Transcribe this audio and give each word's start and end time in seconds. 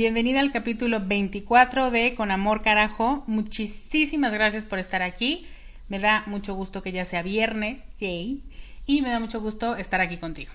bienvenida 0.00 0.40
al 0.40 0.50
capítulo 0.50 0.98
24 0.98 1.90
de 1.90 2.14
Con 2.14 2.30
Amor 2.30 2.62
Carajo. 2.62 3.22
Muchísimas 3.26 4.32
gracias 4.32 4.64
por 4.64 4.78
estar 4.78 5.02
aquí. 5.02 5.46
Me 5.90 5.98
da 5.98 6.24
mucho 6.26 6.54
gusto 6.54 6.82
que 6.82 6.90
ya 6.90 7.04
sea 7.04 7.20
viernes, 7.20 7.82
y 8.00 9.02
me 9.02 9.10
da 9.10 9.20
mucho 9.20 9.42
gusto 9.42 9.76
estar 9.76 10.00
aquí 10.00 10.16
contigo. 10.16 10.50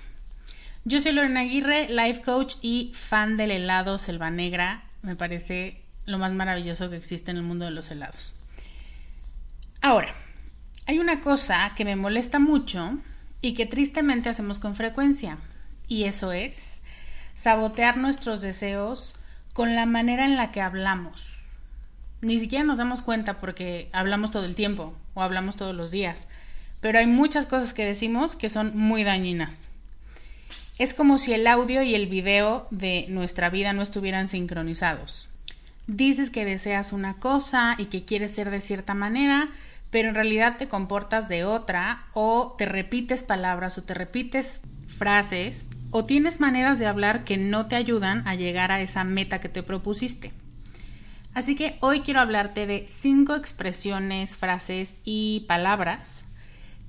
Yo 0.84 0.97
soy 0.97 1.11
Lorena 1.11 1.41
Aguirre, 1.41 1.89
life 1.89 2.23
coach 2.23 2.55
y 2.63 2.89
fan 2.95 3.38
del 3.38 3.51
helado 3.51 4.00
selva 4.00 4.31
negra. 4.31 4.84
Me 5.03 5.16
parece 5.16 5.79
lo 6.07 6.17
más 6.17 6.34
maravilloso 6.34 6.89
que 6.89 6.97
existe 6.97 7.29
en 7.29 7.38
el 7.38 7.44
mundo 7.44 7.66
de 7.66 7.72
los 7.72 7.91
helados. 7.91 8.34
Ahora, 9.79 10.16
hay 10.88 10.97
una 10.97 11.22
cosa 11.22 11.72
que 11.75 11.85
me 11.85 11.95
molesta 11.95 12.39
mucho 12.39 12.97
y 13.41 13.53
que 13.53 13.67
tristemente 13.67 14.28
hacemos 14.28 14.57
con 14.57 14.73
frecuencia, 14.73 15.38
y 15.88 16.05
eso 16.05 16.31
es 16.31 16.79
sabotear 17.35 17.97
nuestros 17.97 18.41
deseos 18.41 19.13
con 19.55 19.73
la 19.73 19.85
manera 19.85 20.25
en 20.25 20.35
la 20.35 20.51
que 20.51 20.59
hablamos. 20.59 21.39
Ni 22.19 22.39
siquiera 22.39 22.66
nos 22.66 22.77
damos 22.77 23.01
cuenta 23.01 23.39
porque 23.39 23.88
hablamos 23.93 24.29
todo 24.29 24.43
el 24.43 24.53
tiempo 24.53 24.93
o 25.13 25.21
hablamos 25.21 25.55
todos 25.55 25.73
los 25.73 25.91
días, 25.91 26.27
pero 26.81 26.99
hay 26.99 27.07
muchas 27.07 27.45
cosas 27.45 27.73
que 27.73 27.85
decimos 27.85 28.35
que 28.35 28.49
son 28.49 28.77
muy 28.77 29.05
dañinas. 29.05 29.55
Es 30.77 30.93
como 30.93 31.17
si 31.17 31.31
el 31.31 31.47
audio 31.47 31.83
y 31.83 31.95
el 31.95 32.07
video 32.07 32.67
de 32.69 33.05
nuestra 33.07 33.49
vida 33.49 33.71
no 33.71 33.81
estuvieran 33.81 34.27
sincronizados. 34.27 35.29
Dices 35.87 36.31
que 36.31 36.43
deseas 36.43 36.91
una 36.91 37.13
cosa 37.13 37.75
y 37.77 37.85
que 37.85 38.03
quieres 38.03 38.31
ser 38.31 38.51
de 38.51 38.59
cierta 38.59 38.93
manera, 38.93 39.45
pero 39.89 40.09
en 40.09 40.16
realidad 40.16 40.57
te 40.57 40.67
comportas 40.67 41.29
de 41.29 41.45
otra 41.45 42.07
o 42.11 42.55
te 42.57 42.66
repites 42.66 43.23
palabras 43.23 43.77
o 43.77 43.83
te 43.83 43.93
repites 43.93 44.59
frases 44.89 45.66
o 45.97 46.03
tienes 46.03 46.41
maneras 46.41 46.78
de 46.78 46.88
hablar 46.88 47.23
que 47.23 47.38
no 47.38 47.67
te 47.67 47.78
ayudan 47.78 48.28
a 48.28 48.35
llegar 48.35 48.69
a 48.69 48.81
esa 48.81 49.06
meta 49.06 49.39
que 49.39 49.47
te 49.47 49.63
propusiste. 49.63 50.33
Así 51.33 51.56
que 51.56 51.78
hoy 51.79 52.01
quiero 52.01 52.19
hablarte 52.19 52.67
de 52.67 52.85
cinco 53.00 53.33
expresiones, 53.33 54.35
frases 54.35 55.00
y 55.05 55.45
palabras 55.47 56.25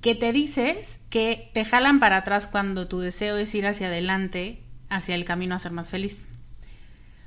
que 0.01 0.13
te 0.13 0.33
dices 0.33 0.99
que 1.09 1.49
te 1.53 1.63
jalan 1.63 2.01
para 2.01 2.17
atrás 2.17 2.47
cuando 2.47 2.89
tu 2.89 2.99
deseo 2.99 3.37
es 3.37 3.55
ir 3.55 3.65
hacia 3.65 3.87
adelante, 3.87 4.61
hacia 4.89 5.15
el 5.15 5.23
camino 5.23 5.55
a 5.55 5.59
ser 5.59 5.71
más 5.71 5.89
feliz. 5.89 6.25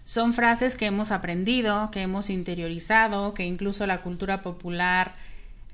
Son 0.04 0.34
frases 0.34 0.76
que 0.76 0.84
hemos 0.84 1.10
aprendido, 1.10 1.90
que 1.90 2.02
hemos 2.02 2.28
interiorizado, 2.28 3.32
que 3.32 3.46
incluso 3.46 3.86
la 3.86 4.02
cultura 4.02 4.42
popular 4.42 5.14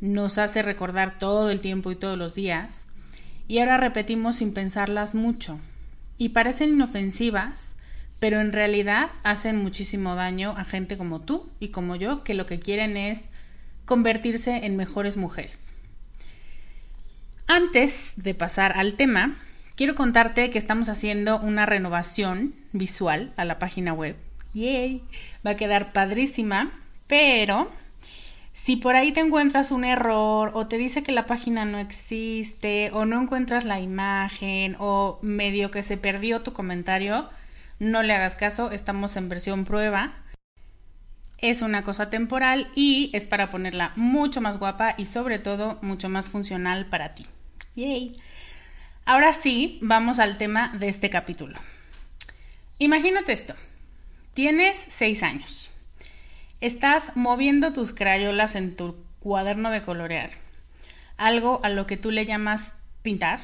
nos 0.01 0.39
hace 0.39 0.63
recordar 0.63 1.19
todo 1.19 1.51
el 1.51 1.61
tiempo 1.61 1.91
y 1.91 1.97
todos 1.97 2.17
los 2.17 2.37
días, 2.37 2.85
y 3.49 3.59
ahora 3.59 3.77
repetimos 3.77 4.37
sin 4.37 4.55
pensarlas 4.55 5.17
mucho 5.17 5.59
y 6.19 6.31
parecen 6.31 6.71
inofensivas, 6.71 7.77
pero 8.19 8.41
en 8.41 8.53
realidad 8.53 9.11
hacen 9.23 9.57
muchísimo 9.57 10.15
daño 10.15 10.55
a 10.57 10.65
gente 10.65 10.97
como 10.97 11.21
tú 11.21 11.51
y 11.61 11.69
como 11.69 11.97
yo, 11.97 12.25
que 12.25 12.35
lo 12.35 12.47
que 12.47 12.59
quieren 12.59 12.97
es 12.97 13.21
convertirse 13.85 14.65
en 14.65 14.77
mejores 14.77 15.17
mujeres. 15.17 15.73
Antes 17.47 18.15
de 18.17 18.35
pasar 18.35 18.73
al 18.77 18.95
tema, 18.95 19.37
quiero 19.77 19.95
contarte 19.95 20.51
que 20.51 20.59
estamos 20.59 20.89
haciendo 20.89 21.39
una 21.39 21.67
renovación 21.67 22.55
visual 22.73 23.33
a 23.37 23.45
la 23.45 23.59
página 23.59 23.93
web. 23.93 24.17
¡Yay! 24.55 25.03
Va 25.47 25.53
a 25.53 25.57
quedar 25.57 25.93
padrísima, 25.93 26.73
pero 27.07 27.71
si 28.57 28.77
por 28.77 28.97
ahí 28.97 29.13
te 29.13 29.21
encuentras 29.21 29.71
un 29.71 29.85
error 29.85 30.51
o 30.55 30.67
te 30.67 30.79
dice 30.79 31.03
que 31.03 31.13
la 31.13 31.27
página 31.27 31.67
no 31.67 31.79
existe 31.79 32.91
o 32.95 33.05
no 33.05 33.21
encuentras 33.21 33.67
la 33.67 33.81
imagen 33.81 34.77
o 34.79 35.19
medio 35.21 35.71
que 35.71 35.83
se 35.83 35.99
perdió 35.99 36.41
tu 36.41 36.55
comentario, 36.55 37.29
no 37.79 38.03
le 38.03 38.15
hagas 38.15 38.35
caso, 38.35 38.71
estamos 38.71 39.15
en 39.17 39.29
versión 39.29 39.67
prueba. 39.67 40.15
Es 41.37 41.61
una 41.61 41.83
cosa 41.83 42.09
temporal 42.09 42.71
y 42.75 43.11
es 43.13 43.27
para 43.27 43.51
ponerla 43.51 43.93
mucho 43.95 44.41
más 44.41 44.59
guapa 44.59 44.95
y 44.97 45.05
sobre 45.05 45.39
todo 45.39 45.79
mucho 45.83 46.09
más 46.09 46.31
funcional 46.31 46.87
para 46.87 47.15
ti. 47.15 47.27
Yay. 47.75 48.17
Ahora 49.05 49.33
sí, 49.33 49.79
vamos 49.83 50.19
al 50.19 50.39
tema 50.39 50.75
de 50.79 50.89
este 50.89 51.11
capítulo. 51.11 51.59
Imagínate 52.79 53.33
esto. 53.33 53.55
Tienes 54.33 54.83
seis 54.89 55.23
años 55.23 55.71
Estás 56.63 57.15
moviendo 57.15 57.75
tus 57.75 57.93
crayolas 57.93 58.55
en 58.55 58.77
tu 58.77 58.97
cuaderno 59.21 59.71
de 59.71 59.83
colorear. 59.83 60.31
algo 61.19 61.61
a 61.63 61.69
lo 61.69 61.87
que 61.87 61.99
tú 61.99 62.11
le 62.11 62.25
llamas 62.25 62.75
pintar 63.03 63.41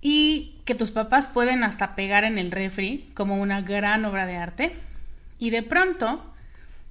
y 0.00 0.60
que 0.64 0.74
tus 0.74 0.92
papás 0.92 1.26
pueden 1.26 1.64
hasta 1.64 1.94
pegar 1.96 2.24
en 2.24 2.38
el 2.38 2.52
refri 2.52 3.10
como 3.14 3.36
una 3.36 3.60
gran 3.60 4.04
obra 4.04 4.26
de 4.26 4.36
arte 4.36 4.72
y 5.38 5.50
de 5.50 5.62
pronto 5.62 6.24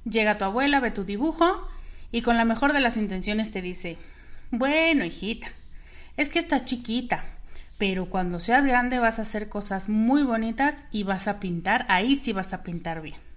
llega 0.04 0.38
tu 0.38 0.46
abuela, 0.46 0.80
ve 0.82 0.92
tu 0.92 1.06
dibujo 1.06 1.68
y 2.12 2.22
con 2.22 2.38
la 2.38 2.46
mejor 2.46 2.74
de 2.74 2.82
las 2.82 2.98
intenciones 2.98 3.52
te 3.52 3.62
dice, 3.62 3.98
bueno, 4.52 5.06
hijita, 5.06 5.48
es 6.18 6.30
que 6.30 6.40
estás 6.40 6.66
chiquita, 6.66 7.24
pero 7.78 8.08
cuando 8.08 8.40
seas 8.40 8.66
grande 8.66 9.00
vas 9.00 9.20
a 9.20 9.24
hacer 9.24 9.48
cosas 9.48 9.88
muy 9.88 10.24
bonitas 10.24 10.76
y 10.92 11.04
vas 11.04 11.28
a 11.28 11.40
pintar, 11.40 11.86
ahí 11.88 12.16
sí 12.16 12.34
vas 12.34 12.52
a 12.54 12.64
pintar 12.64 13.02
bien. 13.02 13.29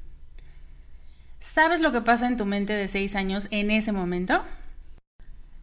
¿Sabes 1.42 1.80
lo 1.80 1.90
que 1.90 2.00
pasa 2.00 2.28
en 2.28 2.36
tu 2.36 2.46
mente 2.46 2.72
de 2.72 2.86
seis 2.86 3.16
años 3.16 3.48
en 3.50 3.72
ese 3.72 3.90
momento? 3.90 4.44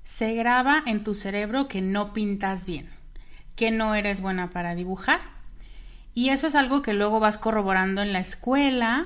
Se 0.03 0.33
graba 0.33 0.83
en 0.85 1.05
tu 1.05 1.13
cerebro 1.13 1.69
que 1.69 1.81
no 1.81 2.11
pintas 2.11 2.65
bien, 2.65 2.89
que 3.55 3.71
no 3.71 3.95
eres 3.95 4.19
buena 4.19 4.49
para 4.49 4.75
dibujar. 4.75 5.21
Y 6.13 6.29
eso 6.29 6.47
es 6.47 6.55
algo 6.55 6.81
que 6.81 6.93
luego 6.93 7.21
vas 7.21 7.37
corroborando 7.37 8.01
en 8.01 8.11
la 8.11 8.19
escuela 8.19 9.05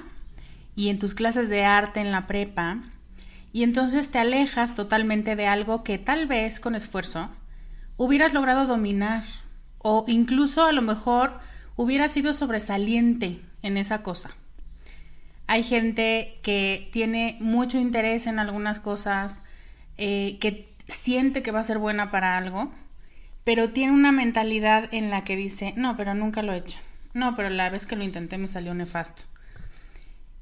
y 0.75 0.89
en 0.89 0.97
tus 0.97 1.13
clases 1.13 1.47
de 1.47 1.63
arte 1.63 1.99
en 1.99 2.11
la 2.11 2.25
prepa. 2.25 2.79
Y 3.53 3.61
entonces 3.61 4.09
te 4.09 4.17
alejas 4.17 4.73
totalmente 4.73 5.35
de 5.35 5.45
algo 5.45 5.83
que 5.83 5.99
tal 5.99 6.25
vez 6.25 6.59
con 6.59 6.73
esfuerzo 6.73 7.29
hubieras 7.97 8.33
logrado 8.33 8.65
dominar 8.65 9.25
o 9.77 10.05
incluso 10.07 10.65
a 10.65 10.71
lo 10.71 10.81
mejor 10.81 11.39
hubieras 11.75 12.11
sido 12.11 12.33
sobresaliente 12.33 13.41
en 13.61 13.77
esa 13.77 14.01
cosa. 14.01 14.31
Hay 15.47 15.63
gente 15.63 16.39
que 16.41 16.89
tiene 16.91 17.37
mucho 17.39 17.77
interés 17.77 18.27
en 18.27 18.39
algunas 18.39 18.79
cosas, 18.79 19.41
eh, 19.97 20.37
que 20.39 20.73
siente 20.87 21.43
que 21.43 21.51
va 21.51 21.59
a 21.59 21.63
ser 21.63 21.79
buena 21.79 22.11
para 22.11 22.37
algo, 22.37 22.71
pero 23.43 23.71
tiene 23.71 23.93
una 23.93 24.11
mentalidad 24.11 24.89
en 24.93 25.09
la 25.09 25.23
que 25.23 25.35
dice, 25.35 25.73
no, 25.75 25.97
pero 25.97 26.13
nunca 26.13 26.41
lo 26.41 26.53
he 26.53 26.57
hecho. 26.57 26.79
No, 27.13 27.35
pero 27.35 27.49
la 27.49 27.69
vez 27.69 27.85
que 27.85 27.95
lo 27.95 28.03
intenté 28.03 28.37
me 28.37 28.47
salió 28.47 28.73
nefasto. 28.73 29.23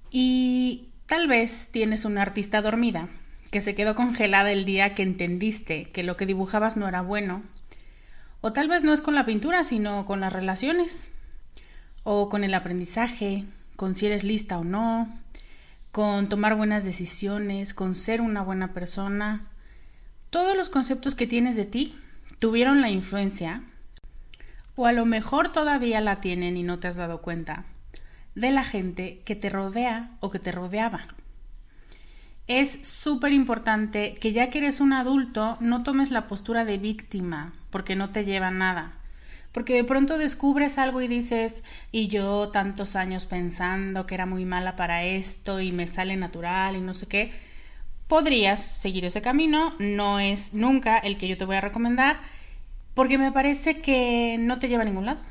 Y 0.10 0.90
tal 1.08 1.28
vez 1.28 1.68
tienes 1.72 2.06
una 2.06 2.22
artista 2.22 2.62
dormida 2.62 3.10
que 3.52 3.62
se 3.62 3.76
quedó 3.76 3.96
congelada 3.96 4.52
el 4.52 4.66
día 4.66 4.96
que 4.96 5.04
entendiste 5.04 5.90
que 5.92 6.04
lo 6.04 6.16
que 6.16 6.26
dibujabas 6.26 6.78
no 6.78 6.88
era 6.88 7.02
bueno. 7.02 7.44
O 8.40 8.54
tal 8.54 8.70
vez 8.70 8.84
no 8.84 8.94
es 8.94 9.02
con 9.02 9.16
la 9.16 9.26
pintura, 9.26 9.64
sino 9.64 10.06
con 10.06 10.22
las 10.22 10.32
relaciones. 10.32 11.10
O 12.04 12.30
con 12.30 12.44
el 12.44 12.54
aprendizaje, 12.54 13.46
con 13.82 13.96
si 13.96 14.06
eres 14.06 14.24
lista 14.24 14.60
o 14.60 14.64
no, 14.64 15.10
con 15.92 16.30
tomar 16.30 16.54
buenas 16.56 16.86
decisiones, 16.86 17.74
con 17.74 17.96
ser 17.96 18.22
una 18.22 18.44
buena 18.44 18.74
persona. 18.76 19.48
Todos 20.30 20.56
los 20.56 20.70
conceptos 20.70 21.16
que 21.16 21.26
tienes 21.26 21.56
de 21.56 21.66
ti 21.66 21.96
tuvieron 22.38 22.82
la 22.82 22.92
influencia, 22.92 23.64
o 24.76 24.86
a 24.86 24.92
lo 24.92 25.08
mejor 25.08 25.52
todavía 25.52 26.00
la 26.00 26.22
tienen 26.22 26.58
y 26.58 26.62
no 26.62 26.78
te 26.78 26.90
has 26.90 26.96
dado 26.96 27.24
cuenta, 27.24 27.66
de 28.36 28.52
la 28.52 28.64
gente 28.64 29.24
que 29.26 29.36
te 29.36 29.50
rodea 29.50 30.12
o 30.20 30.30
que 30.30 30.38
te 30.38 30.52
rodeaba. 30.52 31.08
Es 32.46 32.86
súper 32.88 33.34
importante 33.34 34.14
que 34.22 34.32
ya 34.32 34.52
que 34.52 34.60
eres 34.60 34.80
un 34.80 34.94
adulto 34.94 35.58
no 35.60 35.82
tomes 35.82 36.12
la 36.12 36.28
postura 36.28 36.66
de 36.66 36.78
víctima, 36.78 37.54
porque 37.72 37.96
no 37.96 38.12
te 38.12 38.26
lleva 38.26 38.52
nada 38.52 39.01
porque 39.52 39.76
de 39.76 39.84
pronto 39.84 40.18
descubres 40.18 40.78
algo 40.78 41.02
y 41.02 41.08
dices, 41.08 41.64
y 41.92 42.08
yo 42.08 42.50
tantos 42.50 42.96
años 42.96 43.26
pensando 43.26 44.06
que 44.06 44.16
era 44.16 44.26
muy 44.26 44.46
mala 44.46 44.76
para 44.76 45.04
esto 45.04 45.60
y 45.60 45.72
me 45.72 45.88
sale 45.88 46.16
natural 46.16 46.76
y 46.76 46.82
no 46.82 46.94
sé 46.94 47.08
qué, 47.08 47.32
podrías 48.08 48.62
seguir 48.62 49.06
ese 49.06 49.22
camino, 49.22 49.74
no 49.80 50.20
es 50.20 50.54
nunca 50.54 50.98
el 50.98 51.18
que 51.18 51.28
yo 51.28 51.38
te 51.38 51.46
voy 51.46 51.58
a 51.58 51.62
recomendar, 51.62 52.18
porque 52.94 53.18
me 53.18 53.32
parece 53.32 53.82
que 53.82 54.38
no 54.40 54.60
te 54.60 54.68
lleva 54.68 54.84
a 54.84 54.86
ningún 54.86 55.06
lado. 55.06 55.22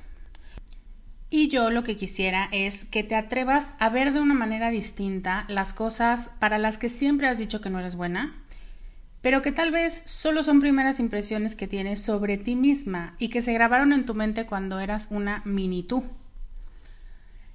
Y 1.32 1.48
yo 1.48 1.70
lo 1.70 1.84
que 1.84 1.94
quisiera 1.94 2.48
es 2.50 2.84
que 2.86 3.04
te 3.04 3.14
atrevas 3.14 3.68
a 3.78 3.88
ver 3.88 4.12
de 4.12 4.20
una 4.20 4.34
manera 4.34 4.70
distinta 4.70 5.44
las 5.48 5.72
cosas 5.74 6.30
para 6.40 6.58
las 6.58 6.76
que 6.76 6.88
siempre 6.88 7.28
has 7.28 7.38
dicho 7.38 7.60
que 7.60 7.70
no 7.70 7.78
eres 7.78 7.94
buena 7.94 8.39
pero 9.22 9.42
que 9.42 9.52
tal 9.52 9.70
vez 9.70 10.02
solo 10.06 10.42
son 10.42 10.60
primeras 10.60 10.98
impresiones 10.98 11.54
que 11.54 11.66
tienes 11.66 12.02
sobre 12.02 12.38
ti 12.38 12.56
misma 12.56 13.14
y 13.18 13.28
que 13.28 13.42
se 13.42 13.52
grabaron 13.52 13.92
en 13.92 14.04
tu 14.04 14.14
mente 14.14 14.46
cuando 14.46 14.80
eras 14.80 15.08
una 15.10 15.42
mini 15.44 15.82
tú. 15.82 16.04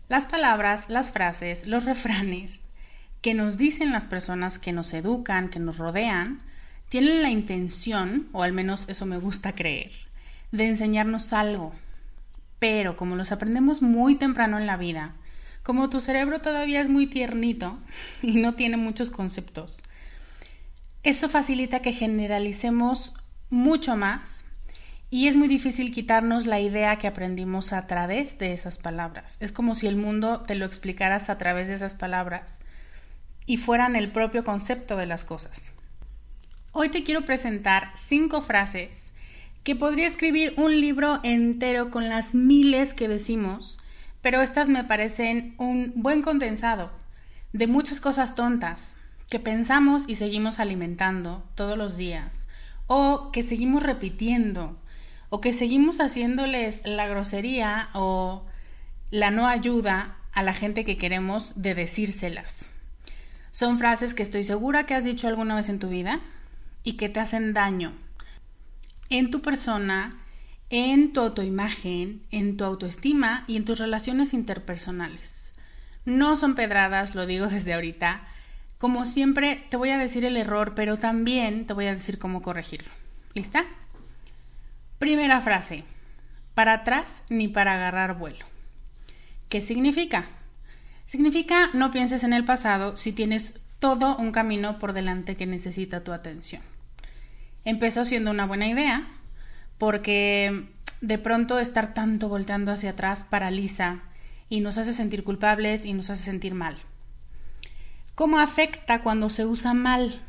Las 0.08 0.26
palabras, 0.26 0.86
las 0.88 1.12
frases, 1.12 1.66
los 1.66 1.86
refranes 1.86 2.60
que 3.22 3.34
nos 3.34 3.58
dicen 3.58 3.92
las 3.92 4.06
personas 4.06 4.60
que 4.60 4.72
nos 4.72 4.94
educan, 4.94 5.50
que 5.50 5.58
nos 5.58 5.80
rodean, 5.80 6.42
tienen 6.90 7.24
la 7.24 7.32
intención, 7.32 8.28
o 8.32 8.44
al 8.44 8.54
menos 8.54 8.88
eso 8.88 9.08
me 9.08 9.18
gusta 9.18 9.56
creer, 9.56 9.92
de 10.52 10.68
enseñarnos 10.68 11.34
algo. 11.34 11.74
Pero 12.60 12.96
como 12.96 13.16
los 13.16 13.32
aprendemos 13.32 13.82
muy 13.82 14.14
temprano 14.14 14.60
en 14.60 14.68
la 14.68 14.78
vida, 14.78 15.14
como 15.64 15.90
tu 15.90 16.02
cerebro 16.02 16.40
todavía 16.40 16.82
es 16.82 16.88
muy 16.88 17.08
tiernito 17.08 17.80
y 18.22 18.36
no 18.36 18.54
tiene 18.54 18.78
muchos 18.78 19.10
conceptos, 19.10 19.82
eso 21.06 21.30
facilita 21.30 21.84
que 21.84 21.94
generalicemos 21.94 23.14
mucho 23.52 23.96
más 23.96 24.44
y 25.12 25.28
es 25.28 25.38
muy 25.38 25.48
difícil 25.48 25.92
quitarnos 25.92 26.48
la 26.48 26.60
idea 26.60 26.98
que 26.98 27.06
aprendimos 27.06 27.74
a 27.74 27.86
través 27.86 28.40
de 28.40 28.54
esas 28.54 28.80
palabras. 28.80 29.38
Es 29.40 29.52
como 29.52 29.76
si 29.76 29.86
el 29.86 29.98
mundo 29.98 30.42
te 30.42 30.56
lo 30.56 30.66
explicaras 30.66 31.30
a 31.30 31.38
través 31.38 31.68
de 31.68 31.76
esas 31.76 31.94
palabras 31.94 32.60
y 33.46 33.58
fueran 33.58 33.96
el 33.96 34.12
propio 34.12 34.44
concepto 34.44 34.98
de 34.98 35.06
las 35.06 35.26
cosas. 35.26 35.72
Hoy 36.72 36.90
te 36.90 37.04
quiero 37.04 37.24
presentar 37.24 37.92
cinco 37.96 38.42
frases 38.42 39.14
que 39.64 39.76
podría 39.76 40.08
escribir 40.08 40.56
un 40.58 40.82
libro 40.82 41.20
entero 41.22 41.92
con 41.92 42.10
las 42.10 42.34
miles 42.34 42.96
que 42.96 43.08
decimos, 43.08 43.78
pero 44.22 44.42
estas 44.42 44.70
me 44.70 44.84
parecen 44.84 45.54
un 45.60 45.94
buen 45.96 46.24
condensado 46.24 46.92
de 47.54 47.68
muchas 47.68 48.02
cosas 48.02 48.34
tontas 48.34 48.95
que 49.30 49.40
pensamos 49.40 50.04
y 50.08 50.16
seguimos 50.16 50.60
alimentando 50.60 51.44
todos 51.56 51.78
los 51.78 51.98
días, 51.98 52.48
o 52.88 53.32
que 53.32 53.44
seguimos 53.44 53.84
repitiendo, 53.84 54.78
o 55.30 55.42
que 55.42 55.54
seguimos 55.54 56.00
haciéndoles 56.00 56.82
la 56.86 57.08
grosería 57.08 57.90
o 57.94 58.46
la 59.12 59.32
no 59.32 59.48
ayuda 59.48 60.18
a 60.32 60.44
la 60.44 60.54
gente 60.54 60.86
que 60.86 60.98
queremos 60.98 61.54
de 61.56 61.76
decírselas. 61.76 62.66
Son 63.52 63.78
frases 63.80 64.14
que 64.14 64.24
estoy 64.24 64.44
segura 64.44 64.86
que 64.86 64.96
has 64.96 65.04
dicho 65.04 65.28
alguna 65.28 65.56
vez 65.56 65.70
en 65.70 65.80
tu 65.80 65.90
vida 65.90 66.20
y 66.84 66.94
que 66.98 67.10
te 67.10 67.20
hacen 67.20 67.54
daño 67.54 67.94
en 69.10 69.32
tu 69.32 69.42
persona, 69.42 70.10
en 70.70 71.14
tu 71.14 71.22
autoimagen, 71.22 72.24
en 72.32 72.58
tu 72.58 72.64
autoestima 72.64 73.44
y 73.48 73.56
en 73.56 73.66
tus 73.66 73.80
relaciones 73.80 74.34
interpersonales. 74.34 75.54
No 76.06 76.36
son 76.36 76.56
pedradas, 76.56 77.16
lo 77.16 77.26
digo 77.26 77.48
desde 77.50 77.74
ahorita, 77.74 78.28
como 78.86 79.04
siempre, 79.04 79.64
te 79.72 79.78
voy 79.78 79.90
a 79.90 79.98
decir 79.98 80.26
el 80.26 80.38
error, 80.38 80.74
pero 80.76 80.96
también 80.96 81.66
te 81.66 81.74
voy 81.74 81.88
a 81.88 81.96
decir 81.96 82.20
cómo 82.20 82.44
corregirlo. 82.44 82.92
¿Lista? 83.34 83.66
Primera 85.00 85.42
frase. 85.42 85.84
Para 86.54 86.74
atrás 86.74 87.24
ni 87.28 87.48
para 87.48 87.74
agarrar 87.74 88.16
vuelo. 88.16 88.46
¿Qué 89.50 89.62
significa? 89.62 90.26
Significa 91.06 91.72
no 91.74 91.90
pienses 91.90 92.24
en 92.24 92.32
el 92.32 92.46
pasado 92.46 92.96
si 92.96 93.12
tienes 93.12 93.56
todo 93.80 94.18
un 94.18 94.32
camino 94.32 94.78
por 94.78 94.94
delante 94.94 95.36
que 95.36 95.48
necesita 95.48 96.04
tu 96.04 96.12
atención. 96.14 96.62
Empezó 97.64 98.06
siendo 98.06 98.30
una 98.30 98.46
buena 98.46 98.68
idea 98.68 99.08
porque 99.80 100.68
de 101.02 101.18
pronto 101.18 101.58
estar 101.58 101.96
tanto 101.96 102.30
volteando 102.30 102.72
hacia 102.72 102.92
atrás 102.92 103.26
paraliza 103.28 104.02
y 104.48 104.60
nos 104.60 104.78
hace 104.78 104.94
sentir 104.94 105.24
culpables 105.24 105.88
y 105.88 105.94
nos 105.94 106.12
hace 106.12 106.22
sentir 106.22 106.54
mal. 106.54 106.78
¿Cómo 108.16 108.40
afecta 108.40 109.04
cuando 109.04 109.28
se 109.28 109.46
usa 109.46 109.74
mal? 109.74 110.22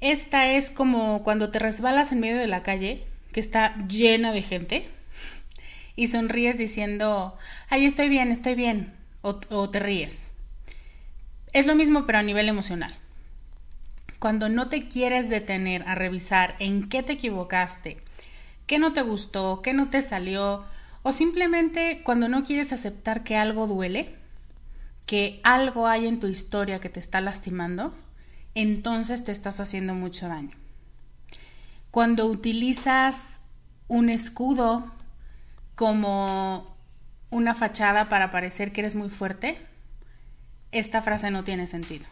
Esta 0.00 0.50
es 0.50 0.72
como 0.72 1.22
cuando 1.22 1.50
te 1.50 1.60
resbalas 1.60 2.10
en 2.10 2.18
medio 2.18 2.38
de 2.38 2.48
la 2.48 2.64
calle, 2.64 3.06
que 3.32 3.38
está 3.38 3.76
llena 3.86 4.32
de 4.32 4.42
gente, 4.42 4.88
y 5.94 6.08
sonríes 6.08 6.58
diciendo, 6.58 7.38
ay, 7.68 7.84
estoy 7.84 8.08
bien, 8.08 8.32
estoy 8.32 8.56
bien, 8.56 8.92
o, 9.22 9.38
o 9.50 9.70
te 9.70 9.78
ríes. 9.78 10.28
Es 11.52 11.68
lo 11.68 11.76
mismo 11.76 12.04
pero 12.04 12.18
a 12.18 12.24
nivel 12.24 12.48
emocional. 12.48 12.96
Cuando 14.18 14.48
no 14.48 14.68
te 14.68 14.88
quieres 14.88 15.28
detener 15.28 15.84
a 15.86 15.94
revisar 15.94 16.56
en 16.58 16.88
qué 16.88 17.04
te 17.04 17.12
equivocaste, 17.12 17.98
qué 18.66 18.80
no 18.80 18.92
te 18.92 19.02
gustó, 19.02 19.62
qué 19.62 19.72
no 19.72 19.88
te 19.88 20.02
salió, 20.02 20.64
o 21.04 21.12
simplemente 21.12 22.02
cuando 22.02 22.28
no 22.28 22.42
quieres 22.42 22.72
aceptar 22.72 23.22
que 23.22 23.36
algo 23.36 23.68
duele, 23.68 24.16
que 25.06 25.40
algo 25.44 25.86
hay 25.86 26.06
en 26.06 26.18
tu 26.18 26.26
historia 26.26 26.80
que 26.80 26.88
te 26.88 27.00
está 27.00 27.20
lastimando, 27.20 27.94
entonces 28.54 29.24
te 29.24 29.32
estás 29.32 29.60
haciendo 29.60 29.94
mucho 29.94 30.28
daño. 30.28 30.50
Cuando 31.90 32.26
utilizas 32.26 33.40
un 33.88 34.10
escudo 34.10 34.92
como 35.76 36.76
una 37.30 37.54
fachada 37.54 38.08
para 38.08 38.30
parecer 38.30 38.72
que 38.72 38.80
eres 38.80 38.94
muy 38.94 39.08
fuerte, 39.08 39.58
esta 40.72 41.02
frase 41.02 41.30
no 41.30 41.44
tiene 41.44 41.66
sentido. 41.66 42.06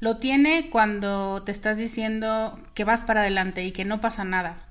Lo 0.00 0.18
tiene 0.18 0.70
cuando 0.70 1.42
te 1.42 1.52
estás 1.52 1.76
diciendo 1.76 2.58
que 2.74 2.84
vas 2.84 3.04
para 3.04 3.20
adelante 3.20 3.64
y 3.64 3.72
que 3.72 3.84
no 3.84 4.00
pasa 4.00 4.24
nada. 4.24 4.66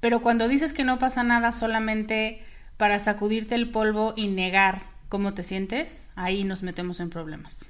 Pero 0.00 0.20
cuando 0.20 0.48
dices 0.48 0.74
que 0.74 0.84
no 0.84 0.98
pasa 0.98 1.22
nada 1.22 1.52
solamente 1.52 2.44
para 2.76 2.98
sacudirte 2.98 3.54
el 3.54 3.70
polvo 3.70 4.12
y 4.16 4.28
negar 4.28 4.95
cómo 5.08 5.34
te 5.34 5.42
sientes, 5.42 6.10
ahí 6.14 6.44
nos 6.44 6.62
metemos 6.62 7.00
en 7.00 7.10
problemas. 7.10 7.66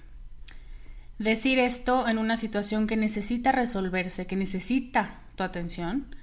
Decir 1.18 1.58
esto 1.58 2.08
en 2.08 2.18
una 2.18 2.36
situación 2.36 2.86
que 2.86 2.96
necesita 2.96 3.52
resolverse, 3.52 4.26
que 4.26 4.36
necesita 4.36 5.20
tu 5.34 5.44
atención, 5.44 6.14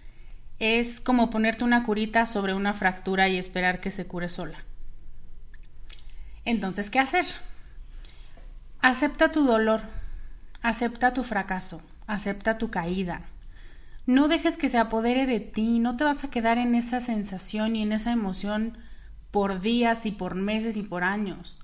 es 0.59 1.01
como 1.01 1.29
ponerte 1.29 1.63
una 1.63 1.83
curita 1.83 2.25
sobre 2.25 2.53
una 2.53 2.73
fractura 2.73 3.27
y 3.27 3.37
esperar 3.37 3.79
que 3.79 3.91
se 3.91 4.05
cure 4.05 4.29
sola. 4.29 4.63
Entonces, 6.45 6.89
¿qué 6.89 6.99
hacer? 6.99 7.25
Acepta 8.81 9.31
tu 9.31 9.45
dolor, 9.45 9.81
acepta 10.61 11.13
tu 11.13 11.23
fracaso, 11.23 11.81
acepta 12.05 12.57
tu 12.57 12.69
caída. 12.69 13.21
No 14.05 14.27
dejes 14.27 14.57
que 14.57 14.69
se 14.69 14.77
apodere 14.77 15.25
de 15.25 15.39
ti, 15.39 15.79
no 15.79 15.95
te 15.95 16.03
vas 16.03 16.23
a 16.23 16.29
quedar 16.29 16.57
en 16.57 16.75
esa 16.75 16.99
sensación 16.99 17.75
y 17.75 17.81
en 17.81 17.93
esa 17.93 18.11
emoción 18.11 18.77
por 19.33 19.61
días 19.61 20.05
y 20.05 20.11
por 20.11 20.35
meses 20.35 20.77
y 20.77 20.83
por 20.83 21.03
años. 21.03 21.59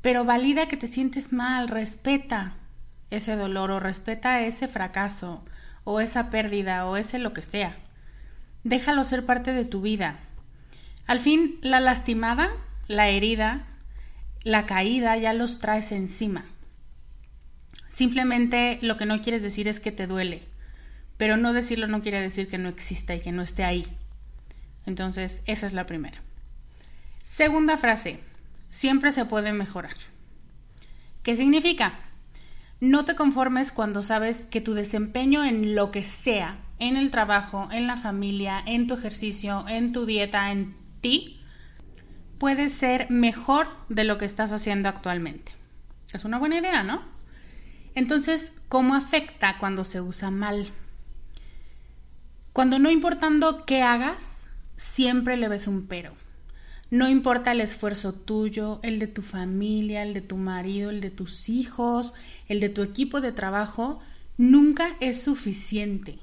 Pero 0.00 0.24
valida 0.24 0.66
que 0.66 0.78
te 0.78 0.86
sientes 0.86 1.30
mal, 1.30 1.68
respeta 1.68 2.54
ese 3.10 3.36
dolor 3.36 3.70
o 3.70 3.80
respeta 3.80 4.40
ese 4.40 4.66
fracaso 4.66 5.44
o 5.84 6.00
esa 6.00 6.30
pérdida 6.30 6.86
o 6.86 6.96
ese 6.96 7.18
lo 7.18 7.34
que 7.34 7.42
sea. 7.42 7.76
Déjalo 8.64 9.04
ser 9.04 9.26
parte 9.26 9.52
de 9.52 9.66
tu 9.66 9.82
vida. 9.82 10.20
Al 11.06 11.20
fin, 11.20 11.58
la 11.60 11.80
lastimada, 11.80 12.50
la 12.88 13.10
herida, 13.10 13.66
la 14.42 14.64
caída 14.64 15.18
ya 15.18 15.34
los 15.34 15.58
traes 15.58 15.92
encima. 15.92 16.46
Simplemente 17.90 18.78
lo 18.80 18.96
que 18.96 19.04
no 19.04 19.20
quieres 19.20 19.42
decir 19.42 19.68
es 19.68 19.80
que 19.80 19.92
te 19.92 20.06
duele, 20.06 20.44
pero 21.18 21.36
no 21.36 21.52
decirlo 21.52 21.88
no 21.88 22.00
quiere 22.00 22.22
decir 22.22 22.48
que 22.48 22.56
no 22.56 22.70
exista 22.70 23.14
y 23.14 23.20
que 23.20 23.32
no 23.32 23.42
esté 23.42 23.64
ahí. 23.64 23.86
Entonces, 24.86 25.42
esa 25.44 25.66
es 25.66 25.74
la 25.74 25.84
primera. 25.84 26.25
Segunda 27.36 27.76
frase, 27.76 28.18
siempre 28.70 29.12
se 29.12 29.26
puede 29.26 29.52
mejorar. 29.52 29.94
¿Qué 31.22 31.36
significa? 31.36 31.92
No 32.80 33.04
te 33.04 33.14
conformes 33.14 33.72
cuando 33.72 34.00
sabes 34.00 34.40
que 34.50 34.62
tu 34.62 34.72
desempeño 34.72 35.44
en 35.44 35.74
lo 35.74 35.90
que 35.90 36.02
sea, 36.02 36.56
en 36.78 36.96
el 36.96 37.10
trabajo, 37.10 37.68
en 37.70 37.86
la 37.86 37.98
familia, 37.98 38.62
en 38.64 38.86
tu 38.86 38.94
ejercicio, 38.94 39.66
en 39.68 39.92
tu 39.92 40.06
dieta, 40.06 40.50
en 40.50 40.74
ti, 41.02 41.38
puede 42.38 42.70
ser 42.70 43.10
mejor 43.10 43.66
de 43.90 44.04
lo 44.04 44.16
que 44.16 44.24
estás 44.24 44.50
haciendo 44.50 44.88
actualmente. 44.88 45.52
Es 46.14 46.24
una 46.24 46.38
buena 46.38 46.56
idea, 46.56 46.84
¿no? 46.84 47.02
Entonces, 47.94 48.54
¿cómo 48.70 48.94
afecta 48.94 49.58
cuando 49.58 49.84
se 49.84 50.00
usa 50.00 50.30
mal? 50.30 50.72
Cuando 52.54 52.78
no 52.78 52.90
importando 52.90 53.66
qué 53.66 53.82
hagas, 53.82 54.46
siempre 54.78 55.36
le 55.36 55.48
ves 55.48 55.66
un 55.66 55.86
pero. 55.86 56.14
No 56.90 57.08
importa 57.08 57.50
el 57.52 57.60
esfuerzo 57.60 58.12
tuyo, 58.12 58.78
el 58.82 59.00
de 59.00 59.08
tu 59.08 59.22
familia, 59.22 60.02
el 60.02 60.14
de 60.14 60.20
tu 60.20 60.36
marido, 60.36 60.90
el 60.90 61.00
de 61.00 61.10
tus 61.10 61.48
hijos, 61.48 62.14
el 62.48 62.60
de 62.60 62.68
tu 62.68 62.82
equipo 62.82 63.20
de 63.20 63.32
trabajo, 63.32 64.00
nunca 64.38 64.94
es 65.00 65.20
suficiente. 65.20 66.18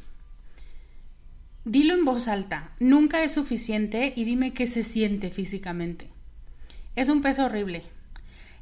Dilo 1.66 1.94
en 1.94 2.06
voz 2.06 2.28
alta, 2.28 2.72
nunca 2.80 3.24
es 3.24 3.34
suficiente 3.34 4.14
y 4.16 4.24
dime 4.24 4.54
qué 4.54 4.68
se 4.68 4.84
siente 4.84 5.32
físicamente. 5.32 6.10
Es 6.96 7.10
un 7.10 7.22
peso 7.22 7.46
horrible. 7.46 7.84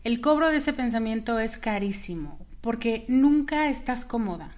El 0.04 0.22
cobro 0.22 0.50
de 0.50 0.58
ese 0.58 0.74
pensamiento 0.74 1.38
es 1.38 1.60
carísimo, 1.60 2.40
porque 2.62 3.06
nunca 3.08 3.70
estás 3.70 4.06
cómoda. 4.06 4.52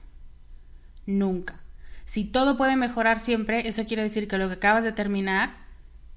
Nunca. 1.05 1.59
Si 2.05 2.23
todo 2.23 2.55
puede 2.55 2.77
mejorar 2.77 3.19
siempre, 3.19 3.67
eso 3.67 3.85
quiere 3.85 4.03
decir 4.03 4.29
que 4.29 4.37
lo 4.37 4.47
que 4.47 4.55
acabas 4.55 4.85
de 4.85 4.93
terminar 4.93 5.55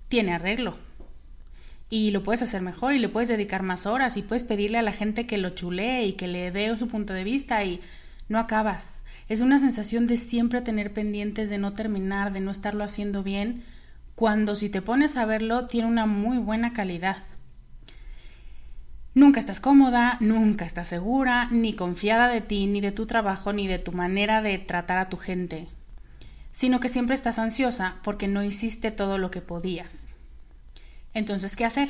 tiene 0.09 0.35
arreglo. 0.35 0.86
Y 1.89 2.11
lo 2.11 2.23
puedes 2.23 2.43
hacer 2.43 2.63
mejor 2.63 2.95
y 2.95 2.99
le 2.99 3.09
puedes 3.09 3.29
dedicar 3.29 3.63
más 3.63 3.87
horas 3.87 4.17
y 4.17 4.23
puedes 4.23 4.45
pedirle 4.45 4.79
a 4.79 4.83
la 4.83 4.93
gente 4.93 5.27
que 5.27 5.39
lo 5.39 5.51
chulee 5.51 6.07
y 6.07 6.15
que 6.15 6.27
le 6.27 6.51
dé 6.51 6.77
su 6.77 6.89
punto 6.89 7.13
de 7.13 7.25
vista 7.25 7.63
y 7.65 7.81
no 8.29 8.39
acabas. 8.39 9.05
Es 9.29 9.41
una 9.41 9.59
sensación 9.59 10.07
de 10.07 10.17
siempre 10.17 10.61
tener 10.61 10.93
pendientes, 10.93 11.49
de 11.49 11.59
no 11.59 11.73
terminar, 11.73 12.33
de 12.33 12.41
no 12.41 12.51
estarlo 12.51 12.85
haciendo 12.85 13.23
bien, 13.23 13.65
cuando 14.15 14.55
si 14.55 14.69
te 14.69 14.83
pones 14.83 15.17
a 15.17 15.27
verlo 15.27 15.67
tiene 15.67 15.89
una 15.89 16.07
muy 16.07 16.39
buena 16.39 16.73
calidad. 16.73 17.25
Nunca 19.15 19.41
estás 19.41 19.61
cómoda, 19.61 20.19
nunca 20.21 20.65
estás 20.65 20.89
segura, 20.89 21.49
ni 21.51 21.75
confiada 21.75 22.29
de 22.29 22.41
ti, 22.41 22.67
ni 22.67 22.81
de 22.81 22.93
tu 22.93 23.07
trabajo, 23.07 23.53
ni 23.53 23.67
de 23.67 23.79
tu 23.79 23.93
manera 23.93 24.43
de 24.43 24.59
tratar 24.59 24.99
a 24.99 25.09
tu 25.09 25.17
gente, 25.17 25.69
sino 26.51 26.81
que 26.81 26.89
siempre 26.89 27.15
estás 27.15 27.39
ansiosa 27.39 27.97
porque 28.03 28.29
no 28.29 28.45
hiciste 28.45 28.91
todo 28.91 29.19
lo 29.19 29.31
que 29.31 29.41
podías. 29.41 30.06
Entonces, 31.17 31.57
¿qué 31.57 31.65
hacer? 31.65 31.89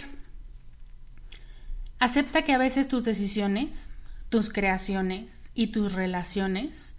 Acepta 1.99 2.43
que 2.43 2.53
a 2.53 2.59
veces 2.59 2.87
tus 2.87 3.03
decisiones, 3.03 3.91
tus 4.29 4.49
creaciones 4.49 5.51
y 5.53 5.73
tus 5.73 5.95
relaciones 5.95 6.95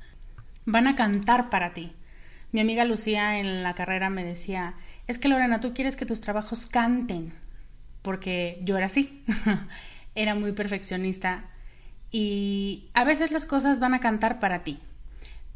van 0.65 0.88
a 0.88 0.98
cantar 0.98 1.50
para 1.50 1.74
ti. 1.74 1.93
Mi 2.51 2.60
amiga 2.60 2.84
Lucía 2.84 3.39
en 3.39 3.63
la 3.63 3.75
carrera 3.75 4.10
me 4.10 4.25
decía, 4.25 4.74
es 5.07 5.19
que 5.19 5.29
Lorena, 5.29 5.62
tú 5.62 5.74
quieres 5.74 5.96
que 5.96 6.05
tus 6.05 6.19
trabajos 6.19 6.65
canten, 6.65 7.31
porque 8.01 8.60
yo 8.62 8.75
era 8.75 8.88
así, 8.88 9.24
era 10.15 10.36
muy 10.36 10.51
perfeccionista 10.51 11.46
y 12.12 12.89
a 12.93 13.05
veces 13.05 13.31
las 13.31 13.46
cosas 13.46 13.79
van 13.79 13.93
a 13.93 14.01
cantar 14.01 14.39
para 14.39 14.65
ti, 14.65 14.79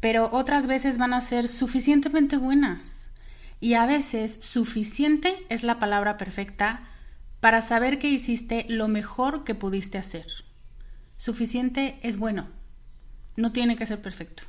pero 0.00 0.30
otras 0.32 0.66
veces 0.66 0.96
van 0.96 1.12
a 1.12 1.20
ser 1.20 1.48
suficientemente 1.48 2.38
buenas 2.38 3.01
y 3.62 3.74
a 3.74 3.86
veces 3.86 4.38
suficiente 4.40 5.46
es 5.48 5.62
la 5.62 5.78
palabra 5.78 6.18
perfecta 6.18 6.82
para 7.40 7.62
saber 7.62 8.00
que 8.00 8.10
hiciste 8.10 8.66
lo 8.68 8.88
mejor 8.88 9.44
que 9.44 9.54
pudiste 9.54 9.98
hacer. 9.98 10.26
Suficiente 11.16 12.00
es 12.02 12.18
bueno, 12.18 12.48
no 13.36 13.52
tiene 13.52 13.76
que 13.76 13.86
ser 13.86 14.02
perfecto. 14.02 14.42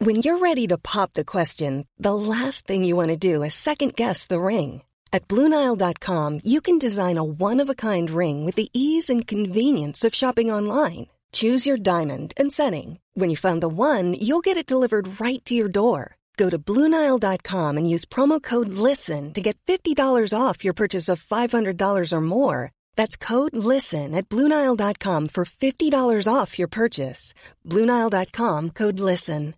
When 0.00 0.16
you're 0.22 0.38
ready 0.38 0.66
to 0.68 0.78
pop 0.78 1.12
the 1.12 1.24
question, 1.24 1.84
the 1.98 2.14
last 2.14 2.66
thing 2.66 2.84
you 2.84 2.96
want 2.96 3.10
to 3.10 3.16
do 3.16 3.42
is 3.42 3.52
second 3.52 3.94
guess 3.94 4.26
the 4.26 4.40
ring. 4.40 4.82
At 5.12 5.28
Bluenile.com, 5.28 6.40
you 6.42 6.62
can 6.62 6.78
design 6.78 7.18
a 7.18 7.24
one 7.24 7.60
of 7.60 7.68
a 7.68 7.74
kind 7.74 8.08
ring 8.08 8.46
with 8.46 8.54
the 8.54 8.70
ease 8.72 9.10
and 9.10 9.26
convenience 9.26 10.04
of 10.04 10.14
shopping 10.14 10.50
online. 10.50 11.08
Choose 11.32 11.66
your 11.66 11.76
diamond 11.76 12.32
and 12.36 12.52
setting. 12.52 13.00
When 13.14 13.30
you 13.30 13.36
find 13.36 13.60
the 13.60 13.68
one, 13.68 14.14
you'll 14.14 14.46
get 14.48 14.56
it 14.56 14.70
delivered 14.70 15.20
right 15.20 15.44
to 15.46 15.54
your 15.54 15.68
door. 15.68 16.16
Go 16.36 16.48
to 16.48 16.58
Bluenile.com 16.58 17.76
and 17.76 17.90
use 17.90 18.04
promo 18.04 18.40
code 18.40 18.68
LISTEN 18.68 19.32
to 19.34 19.40
get 19.40 19.58
$50 19.66 20.32
off 20.32 20.64
your 20.64 20.74
purchase 20.74 21.08
of 21.08 21.20
$500 21.20 22.12
or 22.12 22.20
more. 22.20 22.70
That's 22.94 23.16
code 23.16 23.56
LISTEN 23.56 24.14
at 24.14 24.28
Bluenile.com 24.28 25.28
for 25.28 25.44
$50 25.44 26.32
off 26.32 26.58
your 26.58 26.68
purchase. 26.68 27.34
Bluenile.com 27.66 28.70
code 28.70 29.00
LISTEN. 29.00 29.54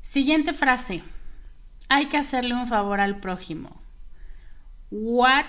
Siguiente 0.00 0.54
frase. 0.54 1.02
Hay 1.90 2.06
que 2.06 2.16
hacerle 2.16 2.54
un 2.54 2.66
favor 2.66 2.98
al 2.98 3.20
prójimo. 3.20 3.82
What? 4.90 5.44